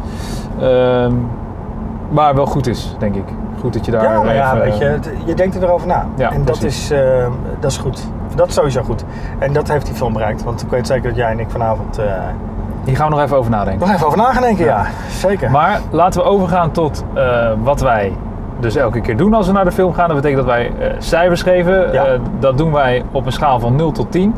Ehm, 0.61 1.13
maar 2.11 2.35
wel 2.35 2.47
goed 2.47 2.67
is, 2.67 2.95
denk 2.99 3.15
ik. 3.15 3.25
Goed 3.61 3.73
dat 3.73 3.85
je 3.85 3.91
daar 3.91 4.03
Ja, 4.03 4.23
maar 4.23 4.35
ja, 4.35 4.47
even, 4.55 4.65
weet 4.65 4.79
je, 4.79 4.85
het- 4.85 5.11
je 5.25 5.35
denkt 5.35 5.55
er 5.55 5.61
weer 5.61 5.71
over 5.73 5.87
na. 5.87 6.07
Ja, 6.17 6.31
en 6.31 6.45
dat 6.45 6.63
is, 6.63 6.91
eh, 6.91 7.01
dat 7.61 7.71
is 7.71 7.77
goed. 7.77 8.07
Dat 8.35 8.49
is 8.49 8.55
sowieso 8.55 8.83
goed. 8.83 9.05
En 9.39 9.53
dat 9.53 9.69
heeft 9.69 9.87
die 9.87 9.95
film 9.95 10.13
bereikt. 10.13 10.45
Want 10.45 10.63
ik 10.63 10.69
weet 10.71 10.87
zeker 10.87 11.09
dat 11.09 11.17
jij 11.17 11.31
en 11.31 11.41
ik 11.41 11.51
vanavond 11.51 11.99
eh, 11.99 12.05
Hier 12.85 12.97
gaan 12.97 13.09
we 13.09 13.15
nog 13.15 13.25
even 13.25 13.37
over 13.37 13.51
nadenken. 13.51 13.87
nog 13.87 13.95
even 13.95 14.07
over 14.07 14.19
na 14.19 14.33
gaan 14.33 14.43
denken. 14.43 14.65
Ja, 14.65 14.85
zeker. 15.11 15.51
Maar 15.51 15.81
laten 15.91 16.21
we 16.21 16.27
overgaan 16.27 16.71
tot 16.71 17.05
eh, 17.15 17.51
wat 17.63 17.81
wij 17.81 18.13
dus 18.61 18.77
elke 18.77 19.01
keer 19.01 19.17
doen 19.17 19.35
als 19.35 19.47
we 19.47 19.53
naar 19.53 19.65
de 19.65 19.73
film 19.73 19.93
gaan. 19.95 20.07
Dat 20.09 20.17
betekent 20.17 20.47
dat 20.47 20.55
wij 20.55 20.73
eh, 20.79 20.95
cijfers 20.99 21.43
geven. 21.43 21.93
Ja. 21.93 22.05
Eh, 22.05 22.19
dat 22.39 22.59
doen 22.59 22.73
wij 22.73 23.05
op 23.13 23.27
een 23.27 23.33
schaal 23.33 23.61
van 23.61 23.77
0 23.77 23.93
tot 23.93 24.13
10. 24.13 24.35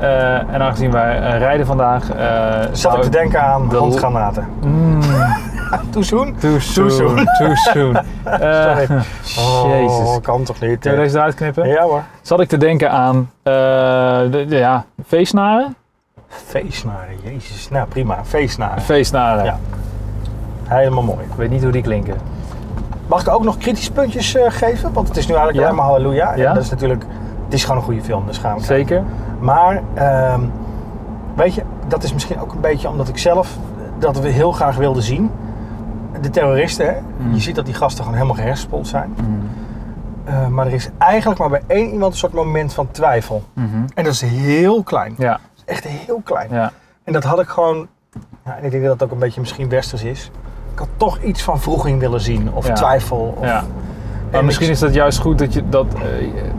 Eh, 0.00 0.34
en 0.54 0.62
aangezien 0.62 0.90
wij 0.90 1.20
eh, 1.22 1.38
rijden 1.38 1.66
vandaag... 1.66 2.10
eh, 2.10 2.58
Zat 2.72 2.96
ik 2.96 3.02
te 3.02 3.08
denken 3.08 3.42
aan 3.42 3.68
de- 3.68 3.76
handgranaten. 3.76 4.46
Mm, 4.64 5.00
Too 5.90 6.02
soon? 6.02 6.36
too 6.38 6.58
soon. 6.58 6.90
soon. 6.90 7.16
Too 7.38 7.54
soon. 7.54 7.96
Sorry. 9.22 9.70
Jezus. 9.80 9.98
Oh, 10.08 10.16
kan 10.22 10.42
toch 10.44 10.60
niet? 10.60 10.78
Kun 10.78 10.90
je 10.90 10.96
deze 10.96 11.16
eruit 11.16 11.34
knippen? 11.34 11.68
Ja 11.68 11.82
hoor. 11.82 12.02
Zat 12.22 12.40
ik 12.40 12.48
te 12.48 12.56
denken 12.56 12.90
aan 12.90 13.30
de, 13.42 14.44
de- 14.48 14.56
ja, 14.56 14.84
feestnaren? 15.06 15.76
Feestnaren, 16.28 17.14
jezus. 17.22 17.68
Nou 17.70 17.86
prima, 17.88 18.18
feestnaren. 18.24 18.82
Feestnaren. 18.82 19.44
Ja. 19.44 19.58
Helemaal 20.64 21.02
mooi. 21.02 21.20
Ik 21.20 21.34
weet 21.36 21.50
niet 21.50 21.62
hoe 21.62 21.72
die 21.72 21.82
klinken. 21.82 22.14
Mag 23.06 23.20
ik 23.20 23.28
ook 23.28 23.44
nog 23.44 23.58
kritische 23.58 23.92
puntjes 23.92 24.36
geven? 24.48 24.92
Want 24.92 25.08
het 25.08 25.16
is 25.16 25.26
nu 25.26 25.34
eigenlijk 25.34 25.68
Ja. 25.68 25.74
maar 25.74 25.84
halleluja. 25.84 26.34
Ja. 26.34 26.48
En 26.48 26.54
dat 26.54 26.62
is 26.64 26.70
natuurlijk, 26.70 27.04
het 27.44 27.54
is 27.54 27.62
gewoon 27.62 27.76
een 27.78 27.84
goede 27.84 28.02
film, 28.02 28.26
dus 28.26 28.38
gaan 28.38 28.58
we 28.58 28.66
kijken. 28.66 29.06
Maar, 29.40 29.82
ehm, 29.94 30.40
weet 31.36 31.54
je, 31.54 31.62
dat 31.88 32.02
is 32.02 32.12
misschien 32.12 32.40
ook 32.40 32.52
een 32.52 32.60
beetje 32.60 32.88
omdat 32.88 33.08
ik 33.08 33.18
zelf 33.18 33.56
dat 33.98 34.18
we 34.20 34.28
heel 34.28 34.52
graag 34.52 34.76
wilden 34.76 35.02
zien. 35.02 35.30
De 36.20 36.30
terroristen, 36.30 36.86
hè? 36.86 36.94
Mm. 37.18 37.34
je 37.34 37.40
ziet 37.40 37.54
dat 37.54 37.64
die 37.64 37.74
gasten 37.74 37.98
gewoon 38.04 38.18
helemaal 38.18 38.36
gehersenspoeld 38.42 38.88
zijn. 38.88 39.14
Mm. 39.26 39.48
Eh, 40.24 40.46
maar 40.46 40.66
er 40.66 40.72
is 40.72 40.88
eigenlijk 40.98 41.40
maar 41.40 41.48
bij 41.50 41.62
één 41.66 41.90
iemand 41.90 42.12
een 42.12 42.18
soort 42.18 42.32
moment 42.32 42.72
van 42.74 42.90
twijfel. 42.90 43.42
Mhm. 43.52 43.66
En 43.94 44.04
dat 44.04 44.12
is 44.12 44.20
heel 44.20 44.82
klein. 44.82 45.14
Ja, 45.18 45.40
Echt 45.64 45.84
heel 45.84 46.20
klein. 46.24 46.48
ja. 46.50 46.72
En 47.04 47.12
dat 47.12 47.24
had 47.24 47.40
ik 47.40 47.48
gewoon, 47.48 47.86
ja, 48.44 48.56
en 48.56 48.64
ik 48.64 48.70
denk 48.70 48.82
dat 48.82 48.92
het 48.92 49.02
ook 49.02 49.10
een 49.10 49.18
beetje 49.18 49.40
misschien 49.40 49.68
westers 49.68 50.02
is. 50.04 50.30
Ik 50.72 50.78
had 50.78 50.88
toch 50.96 51.22
iets 51.22 51.42
van 51.42 51.60
vroeging 51.60 52.00
willen 52.00 52.20
zien, 52.20 52.52
of 52.52 52.66
Ja. 52.66 52.74
twijfel. 52.74 53.34
Of, 53.38 53.44
ja. 53.46 53.64
Maar 54.30 54.40
En 54.40 54.44
misschien 54.46 54.68
is 54.70 54.78
dat 54.78 54.94
juist 54.94 55.18
goed 55.18 55.38
dat 55.38 55.52
je 55.52 55.68
dat, 55.68 55.86
eh, 55.94 56.02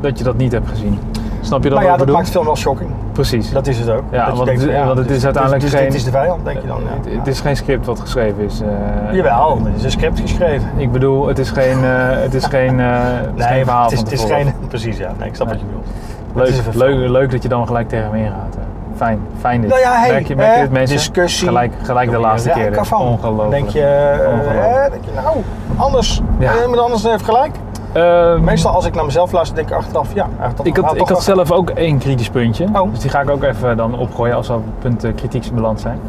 dat, 0.01 0.17
je 0.17 0.23
dat 0.23 0.37
niet 0.37 0.51
hebt 0.51 0.69
gezien. 0.69 0.99
Snap 1.41 1.63
je 1.63 1.69
dat 1.69 1.77
maar 1.77 1.83
ja, 1.87 1.89
dat 1.89 1.99
bedoel? 1.99 2.15
maakt 2.15 2.25
de 2.27 2.31
film 2.31 2.45
wel 2.45 2.55
shocking. 2.55 2.89
Precies. 3.11 3.51
Dat 3.51 3.67
is 3.67 3.79
het 3.79 3.89
ook. 3.89 4.03
Ja, 4.11 4.25
dat 4.25 4.33
want 4.35 4.45
denkt 4.45 4.61
het- 4.61 4.71
ja, 4.71 4.85
want 4.85 4.97
het 4.97 5.09
is 5.09 5.23
uiteindelijk 5.23 5.63
dus, 5.63 5.73
geen- 5.73 5.83
Dit 5.85 5.93
is 5.93 6.03
de 6.03 6.11
vijand, 6.11 6.45
denk 6.45 6.61
je 6.61 6.67
dan. 6.67 6.81
Het- 6.85 7.11
Ja. 7.11 7.17
Het 7.19 7.27
is 7.27 7.39
geen 7.39 7.55
script 7.55 7.85
wat 7.85 7.99
geschreven 7.99 8.43
is. 8.43 8.61
eh, 8.61 9.13
Jawel, 9.15 9.59
er 9.65 9.71
is 9.75 9.83
een 9.83 9.91
script 9.91 10.19
geschreven. 10.19 10.69
Ik 10.75 10.91
bedoel, 10.91 11.27
het 11.27 11.39
is 11.39 11.49
geen, 11.49 11.83
eh, 11.83 11.89
het 12.09 12.33
is 12.33 12.45
geen, 12.45 12.79
het 12.79 13.39
is 13.39 13.45
geen 13.45 13.63
verhaal 13.65 13.83
het 13.83 13.91
is, 13.91 13.99
van 13.99 14.07
het 14.09 14.19
is 14.19 14.23
geen... 14.31 14.53
Precies, 14.67 14.97
ja. 14.97 15.11
Nee, 15.19 15.27
ik 15.29 15.35
snap 15.35 15.47
Nee. 15.47 15.55
wat 15.57 15.65
je 15.65 15.69
bedoelt. 15.69 16.65
Het 16.65 16.75
Leuk, 16.75 16.95
leuk, 16.95 17.09
leuk 17.09 17.31
dat 17.31 17.43
je 17.43 17.49
dan 17.49 17.67
gelijk 17.67 17.89
tegen 17.89 18.11
me 18.11 18.17
ingaat. 18.17 18.55
eh. 18.55 18.61
fijn, 18.95 19.19
fijn 19.39 19.61
dit. 19.61 19.69
Nou 19.69 19.81
ja, 19.81 19.91
hey, 19.99 20.11
merk 20.11 20.27
je, 20.27 20.35
merk 20.35 20.49
je 20.49 20.55
hè, 20.55 20.61
dit 20.61 20.71
mensen? 20.71 20.95
discussie. 20.95 21.47
Gelijk, 21.47 21.73
gelijk 21.83 22.11
de 22.11 22.17
laatste 22.17 22.49
keer. 22.49 22.79
Ongelooflijk. 22.97 23.51
Denk 23.51 23.69
je, 23.69 24.13
Ongelooflijk. 24.27 24.59
hè, 24.75 24.89
denk 24.89 25.03
je, 25.05 25.11
nou, 25.23 25.37
anders. 25.77 26.21
Ja. 26.39 26.51
Iemand 26.61 26.79
anders 26.79 27.03
heeft 27.03 27.23
gelijk. 27.23 27.51
Ehm, 27.93 28.43
Meestal 28.43 28.71
als 28.73 28.85
ik 28.85 28.95
naar 28.95 29.05
mezelf 29.05 29.31
luister, 29.31 29.55
denk 29.55 29.69
ik 29.69 29.75
achteraf, 29.75 30.13
ja, 30.13 30.27
toch- 30.55 30.65
Ik 30.65 30.77
had, 30.77 30.95
ik 30.95 31.07
had 31.07 31.23
zelf 31.23 31.51
ook 31.51 31.69
één 31.69 31.97
kritisch 31.97 32.29
puntje. 32.29 32.65
Oh. 32.73 32.89
Dus 32.91 32.99
die 32.99 33.09
ga 33.09 33.21
ik 33.21 33.29
ook 33.29 33.43
even 33.43 33.77
dan 33.77 33.97
opgooien 33.97 34.35
als 34.35 34.47
we 34.47 34.53
op 34.53 34.63
het 34.65 34.79
punt 34.79 35.03
eh, 35.03 35.15
kritiek 35.15 35.51
beland 35.53 35.79
zijn. 35.81 35.99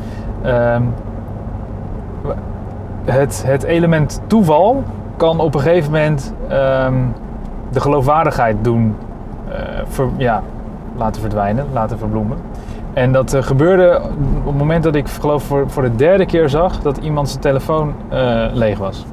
Ehm, 0.42 0.82
het, 3.04 3.42
het 3.46 3.62
element 3.62 4.20
toeval 4.26 4.82
kan 5.16 5.40
op 5.40 5.54
een 5.54 5.60
gegeven 5.60 5.90
moment 5.92 6.34
ehm, 6.48 6.94
de 7.70 7.80
geloofwaardigheid 7.80 8.56
doen 8.62 8.96
eh, 9.48 9.58
ver- 9.88 10.08
ja, 10.16 10.42
laten 10.96 11.20
verdwijnen, 11.20 11.66
laten 11.72 11.98
verbloemen. 11.98 12.38
En 12.92 13.12
dat 13.12 13.32
eh, 13.34 13.42
gebeurde 13.42 14.00
op 14.40 14.46
het 14.46 14.56
moment 14.58 14.82
dat 14.82 14.94
ik 14.94 15.08
geloof 15.08 15.42
voor, 15.42 15.64
voor 15.70 15.82
de 15.82 15.94
derde 15.96 16.26
keer 16.26 16.48
zag 16.48 16.80
dat 16.80 16.96
iemand 16.96 17.28
zijn 17.28 17.40
telefoon 17.40 17.94
eh, 18.08 18.44
leeg 18.52 18.78
was. 18.78 19.06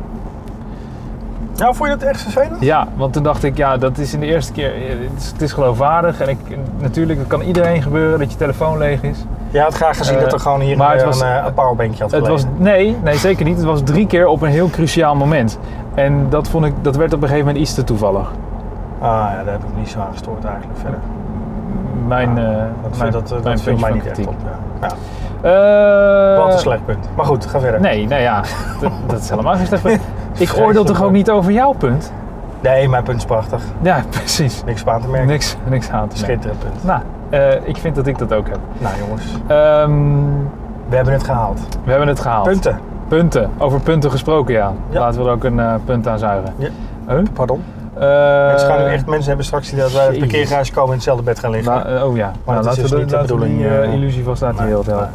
Nou, 1.60 1.76
vond 1.76 1.89
je 1.89 1.98
dat 1.98 2.08
echt 2.08 2.22
vervelend? 2.22 2.62
Ja, 2.62 2.88
want 2.95 3.13
toen 3.13 3.24
dacht 3.24 3.43
ik, 3.43 3.58
ja, 3.58 3.78
dat 3.78 3.98
is 3.98 4.13
in 4.13 4.19
de 4.19 4.26
eerste 4.26 4.52
keer, 4.52 4.74
eh, 4.76 4.89
het 4.89 5.22
is, 5.22 5.28
het 5.32 5.41
is 5.41 5.52
geloofwaardig. 5.54 6.22
En 6.22 6.30
ik, 6.30 6.38
natuurlijk, 6.80 7.19
het 7.19 7.28
kan 7.28 7.41
iedereen 7.41 7.82
gebeuren 7.82 8.19
dat 8.19 8.32
je 8.32 8.38
telefoon 8.38 8.78
leeg 8.78 9.02
is. 9.04 9.17
Je 9.52 9.60
had 9.62 9.74
graag 9.74 9.98
gezien 9.98 10.15
Eh, 10.15 10.22
dat 10.24 10.34
er 10.34 10.39
gewoon 10.39 10.60
hier 10.62 10.78
maar 10.78 10.91
het 10.91 11.00
een, 11.02 11.06
was- 11.08 11.22
eh, 11.22 11.43
een 11.45 11.54
powerbankje 11.54 12.04
had 12.04 12.12
Het 12.12 12.28
was, 12.28 12.43
nee, 12.58 12.98
nee, 13.04 13.15
zeker 13.17 13.45
niet. 13.45 13.56
Het 13.58 13.65
was 13.65 13.82
drie 13.84 14.08
keer 14.08 14.28
op 14.28 14.41
een 14.41 14.50
heel 14.50 14.69
cruciaal 14.69 15.15
moment. 15.15 15.60
En 15.95 16.30
dat, 16.30 16.48
vond 16.50 16.65
ik, 16.65 16.74
dat 16.82 16.95
werd 16.95 17.13
op 17.13 17.22
een 17.22 17.28
gegeven 17.28 17.45
moment 17.48 17.63
iets 17.65 17.74
te 17.76 17.84
toevallig. 17.84 18.32
Ah 19.00 19.08
ja, 19.10 19.43
daar 19.43 19.54
heb 19.54 19.63
ik 19.63 19.76
niet 19.78 19.89
zo 19.89 20.00
aan 20.00 20.12
gestoord 20.12 20.45
eigenlijk 20.45 20.80
verder. 20.80 21.00
Mijn, 22.08 22.38
eh 22.38 22.43
Dat, 22.84 22.98
mijn, 22.98 23.12
dat, 23.12 23.30
mijn 23.30 23.43
dat 23.43 23.62
viel 23.62 23.78
mij 23.78 23.91
niet 23.91 24.06
echt 24.08 24.28
op. 24.28 24.36
Ja. 24.82 24.88
Ja, 24.88 24.95
Eh, 25.41 26.38
wat 26.43 26.54
een 26.54 26.60
slecht 26.60 26.86
punt. 26.86 27.10
Maar 27.15 27.26
goed, 27.26 27.45
ga 27.45 27.60
verder. 27.60 27.80
Nee, 27.82 28.08
nou 28.08 28.22
ja, 28.22 28.41
dat, 28.82 28.91
dat 29.08 29.19
is 29.19 29.30
helemaal 29.30 29.56
geen 29.56 29.65
slecht 29.65 29.84
punt. 29.84 30.02
Ik 30.39 30.58
oordeel 30.58 30.84
toch 30.84 31.04
ook 31.04 31.12
niet 31.12 31.30
over 31.30 31.52
jouw 31.52 31.71
punt? 31.73 32.12
Nee, 32.62 32.89
mijn 32.89 33.04
punt 33.04 33.17
is 33.17 33.25
prachtig. 33.25 33.62
Ja, 33.82 34.04
precies. 34.10 34.63
Niks 34.63 34.86
aan 34.86 35.02
te 35.02 35.08
merken. 35.08 35.28
Niks, 35.28 35.56
niks 35.69 35.89
aan 35.89 36.08
te 36.08 36.15
merken. 36.15 36.17
Schitterend 36.17 36.60
punt. 36.60 36.84
Nou, 36.84 37.02
eh, 37.30 37.67
ik 37.67 37.78
vind 37.78 37.95
dat 37.95 38.08
ik 38.08 38.17
dat 38.17 38.34
ook 38.34 38.47
heb. 38.47 38.60
Nou 38.78 38.93
jongens, 38.99 39.23
Ehm, 39.47 39.91
we 40.89 40.95
hebben 40.95 41.13
het 41.13 41.23
gehaald. 41.23 41.60
we 41.84 41.89
hebben 41.89 42.08
het 42.08 42.19
gehaald. 42.19 42.47
Punten. 42.47 42.80
Punten. 43.08 43.49
Over 43.58 43.80
punten 43.80 44.12
gesproken, 44.12 44.54
ja. 44.54 44.73
Ja. 44.89 44.99
Laten 44.99 45.21
we 45.21 45.25
er 45.28 45.34
ook 45.34 45.43
een 45.43 45.60
eh, 45.60 45.73
punt 45.86 46.08
aan 46.08 46.19
zuigen. 46.19 46.54
Ja. 46.58 46.69
Huh? 47.08 47.23
Pardon. 47.34 47.63
Eh, 47.93 48.02
mensen 48.47 48.67
gaan 48.67 48.80
echt 48.80 49.06
mensen 49.06 49.28
hebben 49.28 49.45
straks 49.45 49.69
die 49.69 49.80
dat 49.80 49.91
wij 49.91 50.06
Jezus. 50.06 50.19
parkeergarage 50.19 50.71
komen 50.71 50.88
in 50.89 50.95
hetzelfde 50.95 51.23
bed 51.23 51.39
gaan 51.39 51.52
liggen. 51.52 51.73
Nou, 51.73 52.10
oh 52.10 52.15
ja, 52.15 52.32
Maar 52.45 52.56
nou, 52.56 52.65
dat 52.65 52.78
is 52.78 52.82
laten 52.82 52.82
dus 52.82 52.91
we, 52.91 52.97
niet 52.97 53.10
de 53.10 53.15
die 53.17 53.25
bedoeling, 53.25 53.65
eh, 53.65 53.93
illusie 53.93 54.23
vast 54.23 54.43
uit 54.43 54.58
de 54.58 54.63
nee, 54.63 54.67
wereld 54.67 54.86
helpen. 54.86 55.10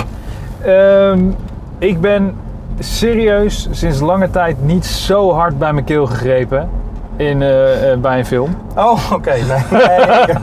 Ehm, 0.63 1.31
ik 1.79 2.01
ben 2.01 2.35
serieus 2.79 3.69
sinds 3.71 4.01
lange 4.01 4.31
tijd 4.31 4.57
niet 4.63 4.87
zo 4.87 5.33
hard 5.33 5.59
bij 5.59 5.73
mijn 5.73 5.85
keel 5.85 6.07
gegrepen 6.07 6.69
in, 7.17 7.43
eh, 7.43 7.93
eh, 7.93 7.99
bij 7.99 8.19
een 8.19 8.27
film. 8.27 8.57
Oh, 8.77 9.13
oké. 9.13 9.31
Nee. 9.31 9.63
nee. 9.81 10.37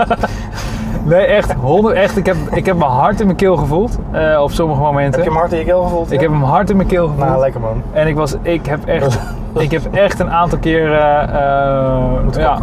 Nee, 1.04 1.26
echt, 1.26 1.54
honderd, 1.54 1.96
echt. 1.96 2.18
Ik 2.18 2.26
heb, 2.26 2.36
ik 2.52 2.66
heb 2.66 2.78
mijn 2.78 2.92
hart 2.92 3.20
in 3.20 3.26
mijn 3.26 3.38
keel 3.38 3.58
gevoeld 3.58 3.98
eh, 4.12 4.42
op 4.42 4.52
sommige 4.52 4.82
momenten. 4.82 5.14
heb 5.14 5.24
je 5.24 5.30
hem 5.30 5.40
hard 5.40 5.52
in 5.52 5.58
je 5.58 5.66
keel 5.66 5.84
gevoeld? 5.84 6.12
Ik 6.12 6.22
ja? 6.22 6.22
heb 6.22 6.32
hem 6.32 6.44
hard 6.44 6.70
in 6.70 6.76
mijn 6.76 6.88
keel 6.88 7.08
gevoeld. 7.08 7.28
Nou, 7.28 7.40
lekker 7.40 7.62
man. 7.62 7.82
En 7.92 8.08
ik, 8.08 8.16
was, 8.16 8.36
ik, 8.42 8.66
heb 8.66 8.86
echt, 8.86 9.20
ik 9.58 9.72
heb 9.72 9.82
echt 9.94 10.20
een 10.20 10.30
aantal 10.32 10.58
keren... 10.60 11.30
eh, 11.34 12.24
Moet 12.24 12.36
ik 12.36 12.42
ja. 12.42 12.58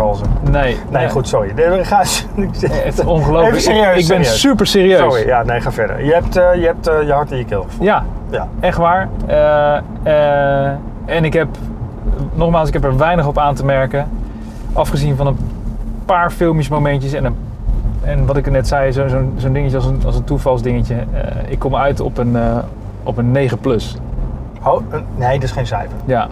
Nee. 0.51 0.77
Nee, 0.91 1.09
goed, 1.09 1.29
sorry. 1.29 1.53
Nee, 1.57 1.85
Ga. 1.85 1.99
Het 2.37 2.99
is 2.99 3.05
ongelooflijk. 3.05 3.49
Even 3.57 3.61
serieus, 3.63 3.95
ik, 3.95 4.01
ik 4.03 4.09
ben 4.09 4.25
serieus. 4.25 4.41
super 4.41 4.67
serieus. 4.67 4.99
Sorry, 4.99 5.27
ja, 5.27 5.43
nee, 5.43 5.61
ga 5.61 5.73
verder. 5.73 6.05
Je 6.05 6.13
hebt, 6.13 6.37
eh, 6.37 6.55
je, 6.55 6.67
hebt 6.67 6.87
eh, 6.87 7.03
je 7.03 7.13
hart 7.13 7.31
in 7.31 7.39
je 7.39 7.45
keel 7.45 7.63
gevoeld. 7.63 7.85
Ja, 7.89 8.05
Ja. 8.31 8.49
echt 8.61 8.77
waar. 8.79 9.09
Eh, 9.27 9.77
eh, 10.03 10.73
en 11.05 11.25
ik 11.25 11.33
heb, 11.33 11.49
nogmaals, 12.35 12.69
ik 12.69 12.75
heb 12.75 12.85
er 12.85 12.97
weinig 12.97 13.27
op 13.27 13.39
aan 13.39 13.55
te 13.55 13.65
merken. 13.65 14.09
Afgezien 14.73 15.17
van 15.17 15.27
een 15.27 15.37
paar 16.07 16.31
filmische 16.31 16.73
momentjes 16.73 17.13
en, 17.13 17.25
een, 17.25 17.37
en 18.03 18.27
wat 18.27 18.37
ik 18.37 18.47
er 18.47 18.53
net 18.53 18.69
zei, 18.69 18.93
zo- 18.93 19.09
zo'n 19.09 19.33
zo'n 19.37 19.53
dingetje 19.53 19.77
als 19.77 19.87
een, 19.87 20.01
als 20.07 20.17
een 20.17 20.25
toevalsdingetje. 20.25 20.95
Eh, 20.95 21.51
ik 21.51 21.59
kom 21.59 21.77
uit 21.77 22.01
op 22.01 22.19
een, 22.19 22.37
eh, 22.37 22.57
op 23.03 23.17
een 23.19 23.31
9 23.33 23.59
plus. 23.59 23.97
Oh, 24.63 24.81
nee, 25.17 25.35
dat 25.35 25.43
is 25.43 25.51
geen 25.53 25.67
cijfer. 25.67 25.97
Ja, 26.05 26.29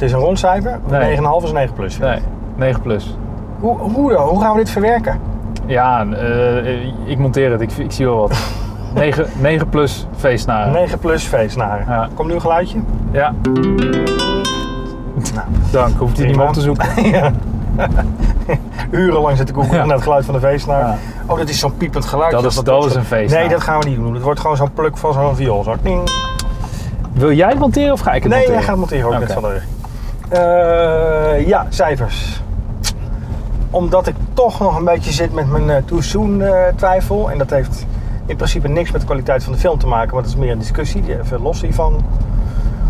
Het 0.00 0.08
is 0.08 0.14
een 0.14 0.20
rond 0.20 0.38
cijfer. 0.38 0.78
Nee. 0.90 1.16
9,5 1.16 1.22
is 1.44 1.52
9 1.52 1.74
plus. 1.74 1.98
nee, 1.98 2.18
9 2.56 2.80
plus. 2.82 3.16
Hoe, 3.58 3.78
hoe 3.78 4.12
dan? 4.12 4.28
Hoe 4.28 4.40
gaan 4.40 4.52
we 4.52 4.58
dit 4.58 4.70
verwerken? 4.70 5.20
Ja, 5.66 6.06
eh, 6.06 6.84
ik 7.04 7.18
monteer 7.18 7.50
het, 7.50 7.60
ik, 7.60 7.70
ik 7.72 7.92
zie 7.92 8.06
wel 8.06 8.16
wat. 8.16 8.32
9, 8.94 9.26
9 9.40 9.68
plus 9.68 10.06
feestnaren. 10.16 10.72
9 10.72 10.98
plus 10.98 11.24
feestnaren. 11.24 11.84
Ja. 11.88 12.08
Komt 12.14 12.28
nu 12.28 12.34
een 12.34 12.40
geluidje? 12.40 12.78
Ja, 13.10 13.34
Nou, 15.34 15.46
dank. 15.72 15.98
Hoeft 15.98 16.18
u 16.20 16.26
niet 16.26 16.36
meer 16.36 16.46
op 16.46 16.52
te 16.52 16.60
zoeken. 16.60 17.04
ja. 17.10 17.30
Urenlang 18.90 19.36
zitten 19.36 19.54
googelen 19.54 19.78
Ja. 19.78 19.84
naar 19.84 19.94
het 19.94 20.02
geluid 20.04 20.24
van 20.24 20.34
de 20.34 20.40
feestnaar. 20.40 20.80
Ja. 20.80 20.96
Oh, 21.26 21.38
dat 21.38 21.48
is 21.48 21.58
zo'n 21.58 21.76
piepend 21.76 22.04
geluid. 22.04 22.32
Dat 22.32 22.44
is- 22.44 22.54
dat 22.54 22.84
is 22.86 22.94
een 22.94 23.04
feestnaar. 23.04 23.40
Nee, 23.40 23.48
dat 23.48 23.60
gaan 23.62 23.80
we 23.80 23.88
niet 23.88 23.96
doen. 23.98 24.14
Het 24.14 24.22
wordt 24.22 24.40
gewoon 24.40 24.56
zo'n 24.56 24.72
pluk 24.72 24.96
van 24.96 25.12
zo'n 25.12 25.36
viool. 25.36 25.62
Zo. 25.62 25.74
Ding. 25.82 26.10
Wil 27.12 27.32
jij 27.32 27.48
het 27.48 27.58
monteren 27.58 27.92
of 27.92 28.00
ga 28.00 28.12
ik 28.12 28.22
het 28.22 28.32
Nee, 28.32 28.38
monteren? 28.38 28.60
jij 28.60 28.68
gaat 28.68 28.78
monteren 28.78 29.06
ook 29.06 29.12
Oké. 29.12 29.20
net 29.20 29.32
van 29.32 29.42
de 29.42 29.60
Eh, 30.30 31.46
ja, 31.46 31.66
cijfers. 31.68 32.42
Omdat 33.70 34.06
ik 34.06 34.14
toch 34.32 34.60
nog 34.60 34.78
een 34.78 34.84
beetje 34.84 35.12
zit 35.12 35.32
met 35.32 35.50
mijn 35.50 35.84
too 35.84 36.00
soon 36.00 36.42
eh, 36.42 36.74
twijfel. 36.76 37.30
En 37.30 37.38
dat 37.38 37.50
heeft 37.50 37.86
in 38.26 38.36
principe 38.36 38.68
niks 38.68 38.90
met 38.90 39.00
de 39.00 39.06
kwaliteit 39.06 39.44
van 39.44 39.52
de 39.52 39.58
film 39.58 39.78
te 39.78 39.86
maken. 39.86 40.12
Want 40.12 40.24
het 40.24 40.34
is 40.34 40.40
meer 40.40 40.50
een 40.50 40.58
discussie 40.58 41.02
die 41.02 41.18
even 41.20 41.42
los 41.42 41.60
hiervan 41.60 42.04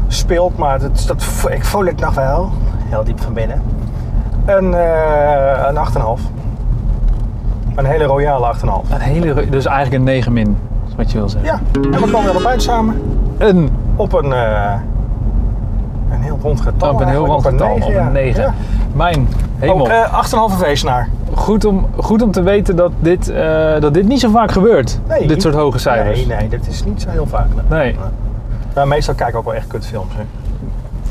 speelt. 0.08 0.56
Maar 0.56 0.80
dat, 0.80 1.04
dat, 1.06 1.24
ik 1.50 1.64
voel 1.64 1.84
het 1.84 2.00
nog 2.00 2.14
wel. 2.14 2.50
Heel 2.84 3.04
diep 3.04 3.20
van 3.20 3.32
binnen. 3.32 3.62
Een, 4.46 4.72
een 5.68 5.76
8,5. 6.18 6.40
Een 7.74 7.84
hele 7.84 8.04
royale 8.04 8.54
8,5. 8.54 8.60
Een 8.90 9.00
hele, 9.00 9.48
dus 9.48 9.66
eigenlijk 9.66 9.96
een 9.96 10.02
9 10.02 10.32
min, 10.32 10.56
is 10.88 10.94
wat 10.94 11.12
je 11.12 11.18
wil 11.18 11.28
zeggen. 11.28 11.50
Ja, 11.50 11.60
en 11.92 12.00
we 12.00 12.10
komen 12.10 12.30
erop 12.30 12.44
uit 12.44 12.62
samen. 12.62 13.02
Een, 13.38 13.70
Op 13.96 14.12
een, 14.12 14.32
eh, 14.32 14.74
een 16.10 16.22
heel 16.22 16.38
rond 16.42 16.60
getal. 16.60 16.92
op 16.92 17.00
een 17.00 17.08
heel 17.08 17.26
rond 17.26 17.46
getal, 17.46 17.72
op 17.72 17.82
een 17.82 18.12
9. 18.12 18.42
Ja. 18.42 18.54
Mijn 18.92 19.28
hemel. 19.58 19.90
Eh 19.90 20.24
8,5 20.52 20.58
feestnaar. 20.58 21.08
goed, 21.34 21.64
om, 21.64 21.86
goed 21.96 22.22
om 22.22 22.30
te 22.30 22.42
weten 22.42 22.76
dat 22.76 22.92
dit, 22.98 23.28
eh, 23.28 23.80
dat 23.80 23.94
dit 23.94 24.08
niet 24.08 24.20
zo 24.20 24.30
vaak 24.30 24.52
gebeurt. 24.52 24.98
Nee. 25.08 25.26
Dit 25.26 25.42
soort 25.42 25.54
hoge 25.54 25.78
cijfers. 25.78 26.26
Nee, 26.26 26.36
nee, 26.38 26.48
dat 26.48 26.66
is 26.66 26.84
niet 26.84 27.02
zo 27.02 27.08
heel 27.08 27.26
vaak. 27.26 27.46
Nee. 27.68 27.96
Maar 28.74 28.88
meestal 28.88 29.14
kijk 29.14 29.28
ik 29.28 29.36
ook 29.36 29.44
wel 29.44 29.54
echt 29.54 29.66
kutfilms. 29.66 30.14
Hè. 30.16 30.22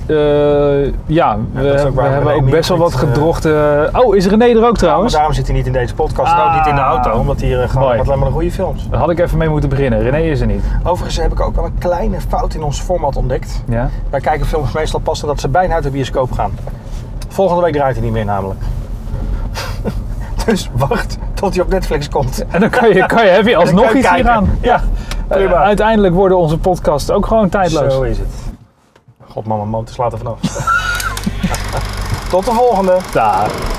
Eh, 0.10 0.94
ja, 1.06 1.38
we, 1.52 1.86
ook 1.88 2.02
hebben 2.02 2.34
ook 2.34 2.50
best 2.50 2.70
wel 2.70 2.78
wat 2.78 2.94
eh, 2.94 3.00
gedrochte... 3.00 3.90
Oh, 3.94 4.16
is 4.16 4.28
René 4.28 4.46
er 4.46 4.68
ook 4.68 4.78
trouwens? 4.78 5.14
daarom 5.14 5.34
zit 5.34 5.48
hij 5.48 5.56
niet 5.56 5.66
in 5.66 5.74
deze 5.74 5.94
podcast 5.94 6.32
en 6.34 6.38
Ah. 6.40 6.46
ook 6.46 6.58
niet 6.58 6.68
in 6.68 6.76
de 6.76 6.82
auto. 6.82 7.12
Omdat 7.12 7.42
hier 7.42 7.62
uh, 7.64 7.70
gewoon 7.70 7.98
wat 7.98 8.06
alleen 8.08 8.20
maar 8.20 8.28
de 8.28 8.34
goede 8.34 8.52
films. 8.52 8.90
Daar 8.90 9.00
had 9.00 9.10
ik 9.10 9.20
even 9.20 9.38
mee 9.38 9.50
moeten 9.50 9.70
beginnen. 9.70 10.02
René 10.02 10.18
is 10.18 10.40
er 10.42 10.48
niet. 10.48 10.64
Overigens 10.84 11.18
heb 11.18 11.32
ik 11.32 11.40
ook 11.40 11.56
wel 11.56 11.66
een 11.66 11.78
kleine 11.80 12.22
fout 12.22 12.54
in 12.54 12.64
ons 12.64 12.80
format 12.80 13.16
ontdekt. 13.16 13.64
Ja? 13.68 13.90
Wij 14.10 14.20
kijken 14.20 14.46
films 14.46 14.72
meestal 14.72 15.00
pas 15.00 15.20
dat 15.22 15.40
ze 15.40 15.48
bijna 15.48 15.74
uit 15.74 15.84
de 15.84 15.90
bioscoop 15.90 16.32
gaan. 16.32 16.52
Volgende 17.28 17.62
week 17.64 17.74
draait 17.74 17.96
hij 17.96 18.04
niet 18.04 18.14
meer 18.14 18.26
namelijk. 18.26 18.60
dus 20.46 20.70
wacht 20.74 21.18
tot 21.34 21.54
hij 21.56 21.64
op 21.64 21.70
Netflix 21.70 22.10
komt. 22.10 22.44
En 22.52 22.60
dan 22.60 22.70
kan 22.70 22.90
je, 22.94 23.06
kan 23.06 23.26
je, 23.26 23.30
heb 23.32 23.48
je 23.48 23.56
alsnog 23.56 23.84
kan 23.84 23.92
je 23.94 23.98
iets 24.00 24.08
hier 24.10 24.24
kijken. 24.24 24.32
aan. 24.32 24.58
Ja. 24.62 24.82
Eh, 25.28 25.52
uiteindelijk 25.54 26.14
worden 26.14 26.38
onze 26.38 26.58
podcasts 26.58 27.12
ook 27.12 27.26
gewoon 27.26 27.50
tijdloos. 27.50 27.94
Zo 27.94 28.02
is 28.02 28.18
het. 28.18 28.49
God, 29.34 29.46
mama, 29.46 29.82
slaat 29.86 30.12
er 30.12 30.18
vanaf. 30.18 30.40
Tot 32.30 32.46
de 32.46 32.52
volgende. 32.52 32.98
Daar. 33.14 33.79